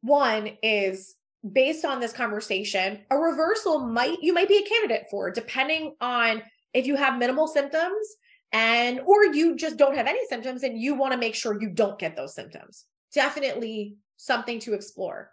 one 0.00 0.50
is 0.62 1.16
based 1.52 1.84
on 1.84 2.00
this 2.00 2.12
conversation, 2.12 3.00
a 3.10 3.16
reversal 3.16 3.80
might 3.80 4.18
you 4.22 4.32
might 4.32 4.48
be 4.48 4.58
a 4.58 4.68
candidate 4.68 5.06
for 5.10 5.30
depending 5.30 5.94
on 6.00 6.42
if 6.74 6.86
you 6.86 6.96
have 6.96 7.18
minimal 7.18 7.46
symptoms 7.46 8.16
and 8.52 9.00
or 9.00 9.26
you 9.26 9.56
just 9.56 9.76
don't 9.76 9.96
have 9.96 10.06
any 10.06 10.24
symptoms 10.28 10.62
and 10.62 10.80
you 10.80 10.94
want 10.94 11.12
to 11.12 11.18
make 11.18 11.34
sure 11.34 11.60
you 11.60 11.70
don't 11.70 11.98
get 11.98 12.16
those 12.16 12.34
symptoms. 12.34 12.86
Definitely 13.14 13.96
something 14.16 14.58
to 14.60 14.74
explore. 14.74 15.30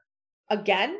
Again, 0.50 0.98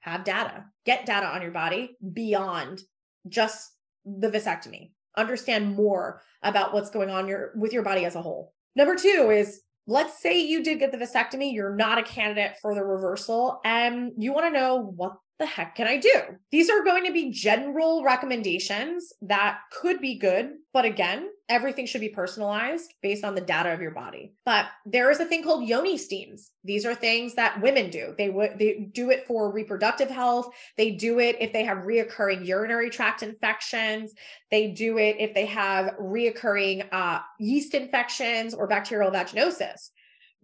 have 0.00 0.24
data. 0.24 0.64
Get 0.84 1.06
data 1.06 1.26
on 1.26 1.42
your 1.42 1.50
body 1.50 1.96
beyond 2.12 2.82
just 3.28 3.72
the 4.04 4.30
vasectomy 4.30 4.92
understand 5.16 5.74
more 5.74 6.22
about 6.42 6.72
what's 6.72 6.90
going 6.90 7.10
on 7.10 7.28
your 7.28 7.52
with 7.56 7.72
your 7.72 7.82
body 7.82 8.04
as 8.04 8.14
a 8.14 8.22
whole. 8.22 8.52
Number 8.74 8.94
2 8.94 9.30
is 9.30 9.62
let's 9.86 10.20
say 10.20 10.40
you 10.40 10.62
did 10.62 10.78
get 10.78 10.92
the 10.92 10.98
vasectomy, 10.98 11.52
you're 11.52 11.76
not 11.76 11.98
a 11.98 12.02
candidate 12.02 12.56
for 12.60 12.74
the 12.74 12.82
reversal 12.82 13.60
and 13.64 14.12
you 14.18 14.32
want 14.32 14.46
to 14.46 14.58
know 14.58 14.92
what 14.96 15.16
the 15.38 15.46
heck 15.46 15.74
can 15.74 15.86
I 15.86 15.98
do? 15.98 16.20
These 16.50 16.70
are 16.70 16.82
going 16.82 17.04
to 17.04 17.12
be 17.12 17.30
general 17.30 18.02
recommendations 18.02 19.12
that 19.22 19.58
could 19.70 20.00
be 20.00 20.18
good, 20.18 20.52
but 20.72 20.84
again, 20.84 21.28
everything 21.48 21.86
should 21.86 22.00
be 22.00 22.08
personalized 22.08 22.92
based 23.02 23.22
on 23.22 23.34
the 23.34 23.40
data 23.40 23.72
of 23.72 23.80
your 23.80 23.90
body. 23.90 24.32
But 24.44 24.66
there 24.86 25.10
is 25.10 25.20
a 25.20 25.26
thing 25.26 25.44
called 25.44 25.68
yoni 25.68 25.98
steams. 25.98 26.50
These 26.64 26.86
are 26.86 26.94
things 26.94 27.34
that 27.34 27.60
women 27.60 27.90
do. 27.90 28.14
They 28.16 28.30
would 28.30 28.58
they 28.58 28.88
do 28.92 29.10
it 29.10 29.26
for 29.26 29.52
reproductive 29.52 30.10
health. 30.10 30.48
They 30.76 30.92
do 30.92 31.18
it 31.18 31.36
if 31.38 31.52
they 31.52 31.64
have 31.64 31.78
reoccurring 31.78 32.46
urinary 32.46 32.90
tract 32.90 33.22
infections. 33.22 34.14
They 34.50 34.68
do 34.68 34.98
it 34.98 35.16
if 35.18 35.34
they 35.34 35.46
have 35.46 35.96
reoccurring 36.00 36.88
uh, 36.92 37.20
yeast 37.38 37.74
infections 37.74 38.54
or 38.54 38.66
bacterial 38.66 39.10
vaginosis 39.10 39.90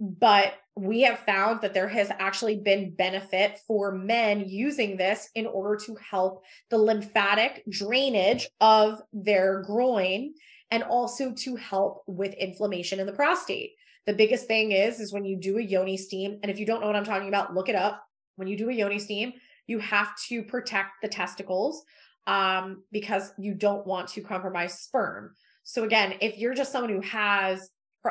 but 0.02 0.54
we 0.74 1.02
have 1.02 1.20
found 1.20 1.60
that 1.60 1.74
there 1.74 1.88
has 1.88 2.10
actually 2.18 2.56
been 2.56 2.92
benefit 2.94 3.60
for 3.68 3.92
men 3.92 4.44
using 4.48 4.96
this 4.96 5.28
in 5.36 5.46
order 5.46 5.78
to 5.84 5.94
help 5.94 6.42
the 6.70 6.78
lymphatic 6.78 7.62
drainage 7.68 8.48
of 8.60 9.00
their 9.12 9.62
groin 9.62 10.34
and 10.72 10.82
also 10.82 11.32
to 11.32 11.54
help 11.54 12.02
with 12.08 12.34
inflammation 12.34 12.98
in 12.98 13.06
the 13.06 13.12
prostate. 13.12 13.72
The 14.06 14.14
biggest 14.14 14.46
thing 14.46 14.72
is 14.72 14.98
is 14.98 15.12
when 15.12 15.24
you 15.24 15.36
do 15.36 15.58
a 15.58 15.62
yoni 15.62 15.96
steam 15.96 16.40
and 16.42 16.50
if 16.50 16.58
you 16.58 16.66
don't 16.66 16.80
know 16.80 16.88
what 16.88 16.96
I'm 16.96 17.04
talking 17.04 17.28
about 17.28 17.54
look 17.54 17.68
it 17.68 17.76
up. 17.76 18.02
When 18.34 18.48
you 18.48 18.56
do 18.56 18.70
a 18.70 18.74
yoni 18.74 18.98
steam, 18.98 19.34
you 19.68 19.78
have 19.78 20.16
to 20.28 20.42
protect 20.42 21.02
the 21.02 21.08
testicles 21.08 21.84
um, 22.26 22.82
because 22.90 23.32
you 23.38 23.54
don't 23.54 23.86
want 23.86 24.08
to 24.08 24.20
compromise 24.20 24.80
sperm. 24.80 25.34
So 25.62 25.84
again, 25.84 26.14
if 26.20 26.38
you're 26.38 26.54
just 26.54 26.72
someone 26.72 26.90
who 26.90 27.02
has 27.02 27.70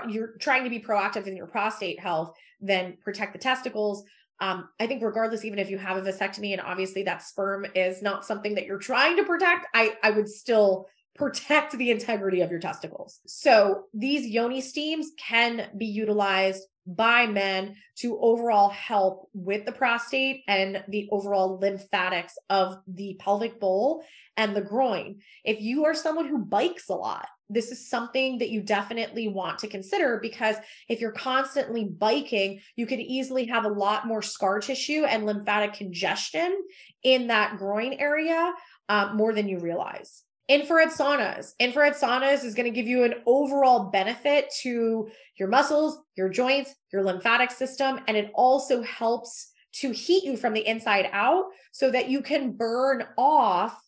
you're 0.10 0.34
trying 0.40 0.64
to 0.64 0.70
be 0.70 0.80
proactive 0.80 1.28
in 1.28 1.36
your 1.36 1.48
prostate 1.48 2.00
health, 2.00 2.34
then 2.60 2.98
protect 3.04 3.34
the 3.34 3.40
testicles. 3.40 4.04
Um, 4.40 4.70
I 4.80 4.88
think 4.88 5.04
regardless, 5.04 5.46
even 5.46 5.60
if 5.60 5.70
you 5.70 5.78
have 5.78 5.98
a 5.98 6.02
vasectomy 6.02 6.54
and 6.54 6.62
obviously 6.62 7.04
that 7.04 7.22
sperm 7.22 7.66
is 7.76 8.02
not 8.02 8.26
something 8.26 8.56
that 8.56 8.66
you're 8.66 8.80
trying 8.80 9.18
to 9.18 9.24
protect, 9.24 9.68
I, 9.74 9.96
I 10.02 10.12
would 10.12 10.28
still 10.28 10.88
protect 11.16 11.78
the 11.78 11.92
integrity 11.92 12.42
of 12.42 12.50
your 12.50 12.60
testicles. 12.60 13.20
So 13.28 13.84
these 13.94 14.26
yoni 14.26 14.62
steams 14.62 15.12
can 15.20 15.70
be 15.78 15.86
utilized 15.86 16.64
by 16.88 17.28
men 17.28 17.76
to 17.98 18.20
overall 18.20 18.70
help 18.70 19.30
with 19.34 19.66
the 19.66 19.72
prostate 19.72 20.44
and 20.48 20.84
the 20.88 21.08
overall 21.12 21.60
lymphatics 21.60 22.34
of 22.50 22.78
the 22.88 23.18
pelvic 23.20 23.60
bowl 23.60 24.04
and 24.38 24.56
the 24.56 24.62
groin. 24.62 25.20
If 25.44 25.62
you 25.62 25.86
are 25.86 25.94
someone 25.94 26.28
who 26.28 26.40
bikes 26.40 26.90
a 26.90 26.96
lot, 26.96 27.28
this 27.52 27.72
is 27.72 27.90
something 27.90 28.38
that 28.38 28.50
you 28.50 28.62
definitely 28.62 29.28
want 29.28 29.60
to 29.60 29.68
consider 29.68 30.20
because 30.22 30.56
if 30.88 31.02
you're 31.02 31.12
constantly 31.12 31.86
biking, 31.86 32.62
you 32.76 32.86
could 32.86 33.00
easily 33.00 33.46
have 33.46 33.66
a 33.66 33.70
lot 33.70 34.08
more 34.08 34.22
scar 34.22 34.60
tissue 34.60 35.04
and 35.04 35.26
lymphatic 35.26 35.74
congestion 35.74 36.58
in 37.04 37.28
that 37.28 37.58
groin 37.58 37.94
area 37.94 38.54
um, 38.90 39.18
more 39.18 39.34
than 39.34 39.48
you 39.48 39.60
realize. 39.60 40.24
Infrared 40.48 40.90
saunas. 40.90 41.54
Infrared 41.60 41.94
saunas 41.94 42.44
is 42.44 42.56
going 42.56 42.66
to 42.66 42.76
give 42.76 42.88
you 42.88 43.04
an 43.04 43.16
overall 43.26 43.90
benefit 43.92 44.52
to 44.62 45.10
your 45.38 45.48
muscles, 45.48 46.00
your 46.16 46.30
joints, 46.30 46.76
your 46.92 47.04
lymphatic 47.04 47.52
system, 47.52 48.00
and 48.08 48.18
it 48.18 48.32
also 48.34 48.82
helps 48.82 49.52
to 49.74 49.92
heat 49.92 50.24
you 50.24 50.36
from 50.36 50.54
the 50.54 50.68
inside 50.68 51.10
out 51.14 51.46
so 51.72 51.90
that 51.90 52.10
you 52.10 52.22
can 52.22 52.52
burn 52.52 53.06
off 53.18 53.82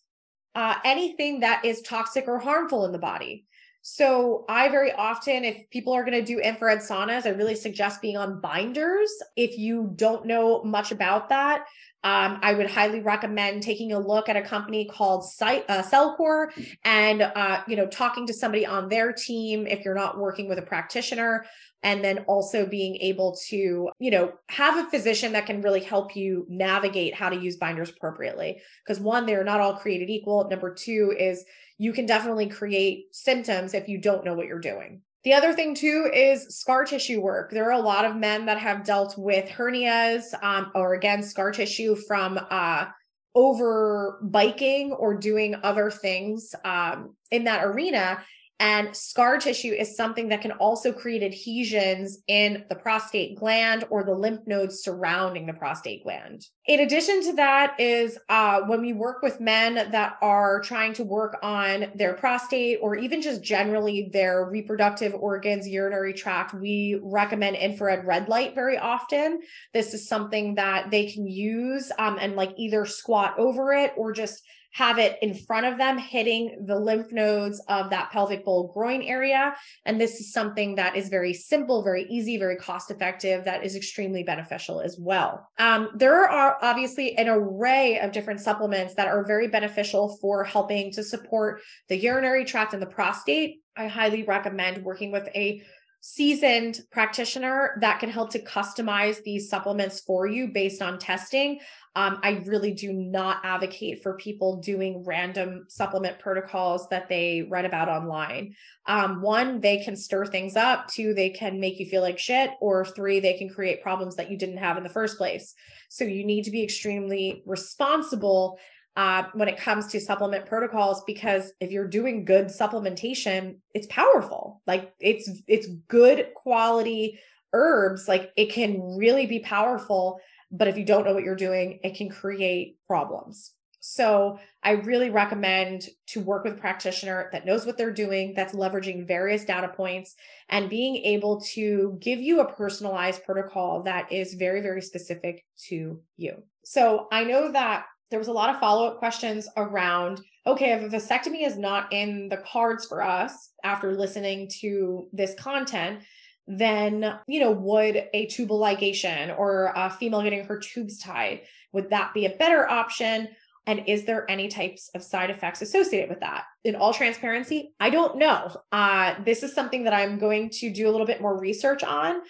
uh, 0.55 0.75
anything 0.85 1.41
that 1.41 1.65
is 1.65 1.81
toxic 1.81 2.27
or 2.27 2.39
harmful 2.39 2.85
in 2.85 2.91
the 2.91 2.99
body. 2.99 3.45
So, 3.85 4.45
I 4.47 4.69
very 4.69 4.93
often, 4.93 5.43
if 5.43 5.69
people 5.69 5.91
are 5.91 6.05
going 6.05 6.13
to 6.13 6.23
do 6.23 6.39
infrared 6.39 6.79
saunas, 6.79 7.25
I 7.25 7.31
really 7.31 7.53
suggest 7.53 8.01
being 8.01 8.15
on 8.15 8.39
binders. 8.39 9.11
If 9.35 9.57
you 9.57 9.91
don't 9.97 10.25
know 10.25 10.63
much 10.63 10.93
about 10.93 11.27
that, 11.29 11.65
um, 12.05 12.39
I 12.41 12.53
would 12.53 12.69
highly 12.69 13.01
recommend 13.01 13.61
taking 13.61 13.91
a 13.91 13.99
look 13.99 14.29
at 14.29 14.37
a 14.37 14.41
company 14.41 14.85
called 14.85 15.29
Site, 15.29 15.65
uh, 15.69 15.81
Cellcore 15.81 16.47
and 16.85 17.21
uh, 17.21 17.61
you 17.67 17.75
know 17.75 17.87
talking 17.87 18.25
to 18.27 18.33
somebody 18.33 18.65
on 18.65 18.87
their 18.87 19.11
team 19.11 19.67
if 19.67 19.83
you're 19.83 19.95
not 19.95 20.17
working 20.17 20.47
with 20.47 20.59
a 20.59 20.63
practitioner, 20.63 21.45
and 21.83 22.03
then 22.03 22.19
also 22.27 22.65
being 22.65 22.95
able 22.97 23.37
to 23.49 23.89
you 23.99 24.11
know 24.11 24.33
have 24.49 24.77
a 24.77 24.89
physician 24.89 25.33
that 25.33 25.45
can 25.45 25.61
really 25.61 25.81
help 25.81 26.15
you 26.15 26.45
navigate 26.49 27.13
how 27.13 27.29
to 27.29 27.39
use 27.39 27.57
binders 27.57 27.89
appropriately. 27.89 28.61
Because 28.85 28.99
one, 28.99 29.25
they're 29.25 29.43
not 29.43 29.59
all 29.59 29.75
created 29.75 30.09
equal. 30.09 30.49
Number 30.49 30.73
two 30.73 31.13
is 31.17 31.45
you 31.77 31.93
can 31.93 32.05
definitely 32.05 32.47
create 32.47 33.13
symptoms 33.13 33.73
if 33.73 33.87
you 33.87 33.97
don't 33.97 34.25
know 34.25 34.33
what 34.33 34.47
you're 34.47 34.59
doing. 34.59 35.01
The 35.23 35.33
other 35.33 35.53
thing 35.53 35.73
too 35.73 36.09
is 36.13 36.57
scar 36.57 36.83
tissue 36.83 37.21
work. 37.21 37.51
There 37.51 37.65
are 37.65 37.79
a 37.79 37.79
lot 37.79 38.03
of 38.03 38.15
men 38.15 38.45
that 38.47 38.57
have 38.57 38.83
dealt 38.83 39.17
with 39.17 39.49
hernias 39.49 40.33
um, 40.43 40.71
or 40.75 40.95
again 40.95 41.23
scar 41.23 41.51
tissue 41.51 41.95
from 41.95 42.39
uh, 42.49 42.87
over 43.33 44.19
biking 44.21 44.91
or 44.91 45.15
doing 45.15 45.55
other 45.63 45.89
things 45.89 46.53
um, 46.65 47.15
in 47.31 47.45
that 47.45 47.63
arena. 47.63 48.21
And 48.59 48.95
scar 48.95 49.39
tissue 49.39 49.73
is 49.73 49.97
something 49.97 50.29
that 50.29 50.41
can 50.41 50.51
also 50.53 50.93
create 50.93 51.23
adhesions 51.23 52.19
in 52.27 52.63
the 52.69 52.75
prostate 52.75 53.37
gland 53.37 53.83
or 53.89 54.03
the 54.03 54.13
lymph 54.13 54.41
nodes 54.45 54.83
surrounding 54.83 55.45
the 55.45 55.53
prostate 55.53 56.03
gland. 56.03 56.45
In 56.65 56.79
addition 56.79 57.21
to 57.23 57.33
that, 57.33 57.75
is 57.79 58.17
uh, 58.29 58.61
when 58.61 58.81
we 58.81 58.93
work 58.93 59.21
with 59.21 59.41
men 59.41 59.91
that 59.91 60.17
are 60.21 60.61
trying 60.61 60.93
to 60.93 61.03
work 61.03 61.37
on 61.43 61.87
their 61.95 62.13
prostate 62.13 62.79
or 62.81 62.95
even 62.95 63.21
just 63.21 63.43
generally 63.43 64.09
their 64.13 64.45
reproductive 64.45 65.13
organs, 65.13 65.67
urinary 65.67 66.13
tract, 66.13 66.53
we 66.53 66.99
recommend 67.03 67.57
infrared 67.57 68.05
red 68.05 68.29
light 68.29 68.55
very 68.55 68.77
often. 68.77 69.41
This 69.73 69.93
is 69.93 70.07
something 70.07 70.55
that 70.55 70.89
they 70.89 71.11
can 71.11 71.27
use 71.27 71.91
um, 71.99 72.17
and 72.21 72.35
like 72.35 72.53
either 72.55 72.85
squat 72.85 73.33
over 73.37 73.73
it 73.73 73.93
or 73.97 74.13
just 74.13 74.43
have 74.73 74.97
it 74.97 75.17
in 75.21 75.35
front 75.35 75.65
of 75.65 75.77
them, 75.77 75.97
hitting 75.97 76.65
the 76.65 76.75
lymph 76.75 77.11
nodes 77.11 77.63
of 77.67 77.91
that 77.91 78.11
pelvic 78.11 78.43
bowl 78.43 78.71
groin 78.73 79.03
area. 79.03 79.55
And 79.85 80.01
this 80.01 80.19
is 80.19 80.33
something 80.33 80.75
that 80.75 80.95
is 80.95 81.09
very 81.09 81.33
simple, 81.33 81.83
very 81.83 82.05
easy, 82.09 82.37
very 82.37 82.57
cost 82.57 82.89
effective, 82.89 83.45
that 83.45 83.63
is 83.63 83.75
extremely 83.75 84.23
beneficial 84.23 84.81
as 84.81 84.97
well. 84.99 85.47
Um, 85.59 85.89
there 85.95 86.27
are 86.27 86.57
obviously 86.61 87.15
an 87.17 87.29
array 87.29 87.99
of 87.99 88.11
different 88.11 88.39
supplements 88.39 88.95
that 88.95 89.07
are 89.07 89.25
very 89.25 89.47
beneficial 89.47 90.17
for 90.19 90.43
helping 90.43 90.91
to 90.93 91.03
support 91.03 91.61
the 91.87 91.97
urinary 91.97 92.43
tract 92.43 92.73
and 92.73 92.81
the 92.81 92.87
prostate. 92.87 93.61
I 93.77 93.87
highly 93.87 94.23
recommend 94.23 94.83
working 94.83 95.11
with 95.11 95.27
a 95.35 95.61
seasoned 96.05 96.81
practitioner 96.91 97.77
that 97.79 97.97
can 97.97 98.09
help 98.09 98.29
to 98.29 98.43
customize 98.43 99.23
these 99.23 99.49
supplements 99.49 100.01
for 100.01 100.27
you 100.27 100.49
based 100.49 100.81
on 100.81 100.99
testing. 100.99 101.61
Um, 101.95 102.19
I 102.21 102.43
really 102.45 102.73
do 102.73 102.91
not 102.91 103.37
advocate 103.45 104.03
for 104.03 104.17
people 104.17 104.57
doing 104.57 105.05
random 105.05 105.63
supplement 105.69 106.19
protocols 106.19 106.89
that 106.89 107.07
they 107.07 107.47
read 107.49 107.63
about 107.63 107.87
online. 107.87 108.53
Um, 108.85 109.21
one, 109.21 109.61
they 109.61 109.81
can 109.81 109.95
stir 109.95 110.25
things 110.25 110.57
up. 110.57 110.89
Two, 110.89 111.13
they 111.13 111.29
can 111.29 111.61
make 111.61 111.79
you 111.79 111.85
feel 111.85 112.01
like 112.01 112.19
shit. 112.19 112.51
Or 112.59 112.83
three, 112.83 113.21
they 113.21 113.37
can 113.37 113.47
create 113.47 113.81
problems 113.81 114.17
that 114.17 114.29
you 114.29 114.37
didn't 114.37 114.57
have 114.57 114.75
in 114.75 114.83
the 114.83 114.89
first 114.89 115.17
place. 115.17 115.55
So 115.87 116.03
you 116.03 116.25
need 116.25 116.43
to 116.43 116.51
be 116.51 116.63
extremely 116.63 117.43
responsible 117.45 118.59
uh, 118.95 119.23
when 119.33 119.47
it 119.47 119.57
comes 119.57 119.87
to 119.87 119.99
supplement 119.99 120.45
protocols 120.45 121.03
because 121.05 121.51
if 121.59 121.71
you're 121.71 121.87
doing 121.87 122.25
good 122.25 122.47
supplementation, 122.47 123.57
it's 123.73 123.87
powerful. 123.87 124.61
Like 124.67 124.93
it's 124.99 125.29
it's 125.47 125.67
good 125.87 126.27
quality 126.35 127.19
herbs. 127.53 128.07
Like 128.07 128.31
it 128.37 128.51
can 128.51 128.95
really 128.97 129.25
be 129.25 129.39
powerful 129.39 130.19
but 130.53 130.67
if 130.67 130.77
you 130.77 130.85
don't 130.85 131.03
know 131.03 131.13
what 131.13 131.23
you're 131.23 131.35
doing, 131.35 131.79
it 131.83 131.95
can 131.95 132.09
create 132.09 132.77
problems. 132.87 133.51
So 133.79 134.39
I 134.61 134.73
really 134.73 135.09
recommend 135.09 135.89
to 136.07 136.21
work 136.21 136.45
with 136.45 136.53
a 136.53 136.57
practitioner 136.57 137.27
that 137.33 137.45
knows 137.45 137.65
what 137.65 137.77
they're 137.77 137.91
doing, 137.91 138.33
that's 138.33 138.53
leveraging 138.53 139.05
various 139.05 139.43
data 139.43 139.67
points 139.67 140.15
and 140.47 140.69
being 140.69 140.95
able 140.97 141.41
to 141.53 141.97
give 141.99 142.21
you 142.21 142.39
a 142.39 142.53
personalized 142.53 143.25
protocol 143.25 143.83
that 143.83 144.09
is 144.09 144.35
very, 144.35 144.61
very 144.61 144.81
specific 144.81 145.43
to 145.67 145.99
you. 146.15 146.43
So 146.63 147.07
I 147.11 147.25
know 147.25 147.51
that 147.51 147.85
there 148.13 148.19
was 148.19 148.27
a 148.27 148.31
lot 148.31 148.51
of 148.51 148.59
follow 148.59 148.85
up 148.85 148.99
questions 148.99 149.49
around 149.57 150.21
okay, 150.45 150.73
if 150.73 150.83
a 150.83 150.95
vasectomy 150.95 151.47
is 151.47 151.57
not 151.57 151.91
in 151.91 152.29
the 152.29 152.37
cards 152.37 152.85
for 152.85 153.01
us 153.01 153.53
after 153.63 153.95
listening 153.95 154.47
to 154.59 155.07
this 155.11 155.33
content, 155.33 156.01
then 156.47 157.17
you 157.25 157.39
know 157.39 157.49
would 157.49 158.07
a 158.13 158.27
tubal 158.27 158.59
ligation 158.59 159.35
or 159.39 159.73
a 159.75 159.89
female 159.89 160.21
getting 160.21 160.45
her 160.45 160.59
tubes 160.59 160.99
tied 160.99 161.41
would 161.71 161.89
that 161.89 162.13
be 162.13 162.25
a 162.25 162.35
better 162.37 162.69
option 162.69 163.29
and 163.65 163.83
is 163.87 164.05
there 164.05 164.29
any 164.29 164.47
types 164.47 164.89
of 164.93 165.03
side 165.03 165.29
effects 165.29 165.61
associated 165.61 166.09
with 166.09 166.19
that? 166.19 166.43
In 166.63 166.75
all 166.75 166.93
transparency 166.93 167.73
i 167.79 167.89
don't 167.89 168.17
know. 168.17 168.55
Uh, 168.71 169.15
this 169.25 169.43
is 169.43 169.53
something 169.53 169.83
that 169.83 169.93
i'm 169.93 170.17
going 170.17 170.49
to 170.49 170.71
do 170.71 170.89
a 170.89 170.91
little 170.91 171.07
bit 171.07 171.21
more 171.21 171.37
research 171.37 171.83
on 171.83 172.21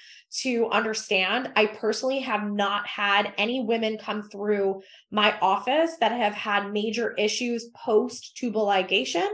to 0.42 0.68
understand. 0.70 1.52
I 1.56 1.68
personally 1.68 2.20
have 2.20 2.50
not 2.50 2.88
had 2.88 3.34
any 3.38 3.64
women 3.64 3.98
come 3.98 4.24
through 4.24 4.82
my 5.12 5.38
office 5.40 5.98
that 6.00 6.12
have 6.12 6.34
had 6.34 6.72
major 6.72 7.14
issues 7.14 7.70
post 7.76 8.36
tubal 8.36 8.66
ligation 8.66 9.28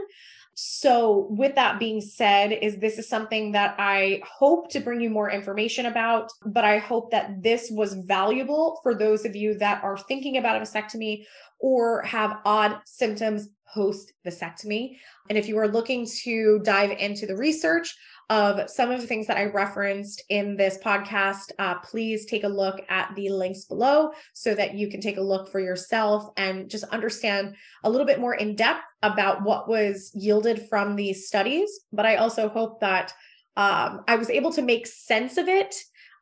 so, 0.62 1.26
with 1.30 1.54
that 1.54 1.78
being 1.78 2.02
said, 2.02 2.52
is 2.52 2.76
this 2.76 2.98
is 2.98 3.08
something 3.08 3.52
that 3.52 3.76
I 3.78 4.20
hope 4.26 4.70
to 4.72 4.80
bring 4.80 5.00
you 5.00 5.08
more 5.08 5.30
information 5.30 5.86
about, 5.86 6.30
but 6.44 6.66
I 6.66 6.76
hope 6.76 7.12
that 7.12 7.42
this 7.42 7.70
was 7.70 7.94
valuable 7.94 8.78
for 8.82 8.94
those 8.94 9.24
of 9.24 9.34
you 9.34 9.56
that 9.56 9.82
are 9.82 9.96
thinking 9.96 10.36
about 10.36 10.58
a 10.58 10.60
vasectomy 10.60 11.24
or 11.60 12.02
have 12.02 12.40
odd 12.44 12.78
symptoms 12.84 13.48
post 13.72 14.12
vasectomy. 14.26 14.98
And 15.28 15.38
if 15.38 15.48
you 15.48 15.58
are 15.58 15.68
looking 15.68 16.06
to 16.22 16.60
dive 16.64 16.90
into 16.90 17.26
the 17.26 17.36
research, 17.36 17.94
of 18.30 18.70
some 18.70 18.92
of 18.92 19.00
the 19.00 19.06
things 19.08 19.26
that 19.26 19.36
I 19.36 19.46
referenced 19.46 20.22
in 20.28 20.56
this 20.56 20.78
podcast, 20.78 21.50
uh, 21.58 21.80
please 21.80 22.26
take 22.26 22.44
a 22.44 22.48
look 22.48 22.80
at 22.88 23.12
the 23.16 23.28
links 23.28 23.64
below 23.64 24.12
so 24.34 24.54
that 24.54 24.74
you 24.74 24.88
can 24.88 25.00
take 25.00 25.16
a 25.16 25.22
look 25.22 25.50
for 25.50 25.58
yourself 25.58 26.30
and 26.36 26.70
just 26.70 26.84
understand 26.84 27.56
a 27.82 27.90
little 27.90 28.06
bit 28.06 28.20
more 28.20 28.34
in 28.34 28.54
depth 28.54 28.84
about 29.02 29.42
what 29.42 29.68
was 29.68 30.12
yielded 30.14 30.68
from 30.68 30.94
these 30.94 31.26
studies. 31.26 31.80
But 31.92 32.06
I 32.06 32.16
also 32.16 32.48
hope 32.48 32.78
that 32.80 33.12
um, 33.56 34.04
I 34.06 34.14
was 34.14 34.30
able 34.30 34.52
to 34.52 34.62
make 34.62 34.86
sense 34.86 35.36
of 35.36 35.48
it 35.48 35.74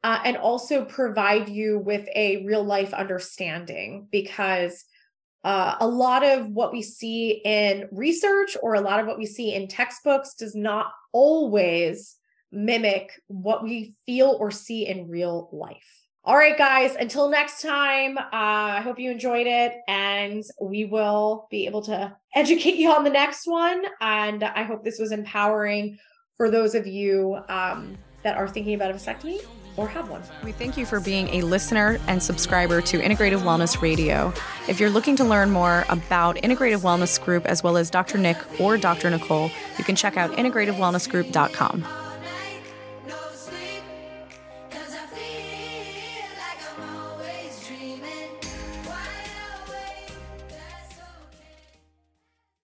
uh, 0.02 0.20
and 0.24 0.38
also 0.38 0.86
provide 0.86 1.50
you 1.50 1.78
with 1.78 2.08
a 2.14 2.42
real 2.46 2.64
life 2.64 2.94
understanding 2.94 4.08
because 4.10 4.82
uh, 5.44 5.76
a 5.80 5.86
lot 5.86 6.24
of 6.24 6.48
what 6.48 6.72
we 6.72 6.82
see 6.82 7.40
in 7.44 7.88
research 7.92 8.56
or 8.62 8.74
a 8.74 8.80
lot 8.80 9.00
of 9.00 9.06
what 9.06 9.18
we 9.18 9.26
see 9.26 9.54
in 9.54 9.68
textbooks 9.68 10.34
does 10.34 10.54
not 10.54 10.92
always 11.12 12.16
mimic 12.50 13.12
what 13.28 13.62
we 13.62 13.94
feel 14.06 14.36
or 14.40 14.50
see 14.50 14.86
in 14.86 15.08
real 15.08 15.48
life. 15.52 16.06
All 16.24 16.36
right, 16.36 16.58
guys, 16.58 16.94
until 16.94 17.30
next 17.30 17.62
time, 17.62 18.18
uh, 18.18 18.24
I 18.32 18.80
hope 18.80 18.98
you 18.98 19.10
enjoyed 19.10 19.46
it 19.46 19.76
and 19.86 20.42
we 20.60 20.84
will 20.84 21.46
be 21.50 21.64
able 21.66 21.82
to 21.82 22.14
educate 22.34 22.74
you 22.74 22.90
on 22.90 23.04
the 23.04 23.10
next 23.10 23.46
one. 23.46 23.82
And 24.00 24.44
I 24.44 24.64
hope 24.64 24.84
this 24.84 24.98
was 24.98 25.12
empowering 25.12 25.98
for 26.36 26.50
those 26.50 26.74
of 26.74 26.86
you 26.86 27.38
um, 27.48 27.96
that 28.24 28.36
are 28.36 28.48
thinking 28.48 28.74
about 28.74 28.90
a 28.90 28.94
vasectomy 28.94 29.40
or 29.78 29.88
have 29.88 30.10
one. 30.10 30.22
We 30.44 30.52
thank 30.52 30.76
you 30.76 30.84
for 30.84 31.00
being 31.00 31.28
a 31.28 31.42
listener 31.42 31.98
and 32.06 32.22
subscriber 32.22 32.82
to 32.82 32.98
Integrative 32.98 33.40
Wellness 33.40 33.80
Radio. 33.80 34.34
If 34.68 34.80
you're 34.80 34.90
looking 34.90 35.16
to 35.16 35.24
learn 35.24 35.50
more 35.50 35.86
about 35.88 36.36
Integrative 36.36 36.82
Wellness 36.82 37.22
Group 37.22 37.46
as 37.46 37.62
well 37.62 37.78
as 37.78 37.88
Dr. 37.88 38.18
Nick 38.18 38.36
or 38.60 38.76
Dr. 38.76 39.08
Nicole, 39.08 39.50
you 39.78 39.84
can 39.84 39.96
check 39.96 40.16
out 40.16 40.32
integrativewellnessgroup.com. 40.32 42.07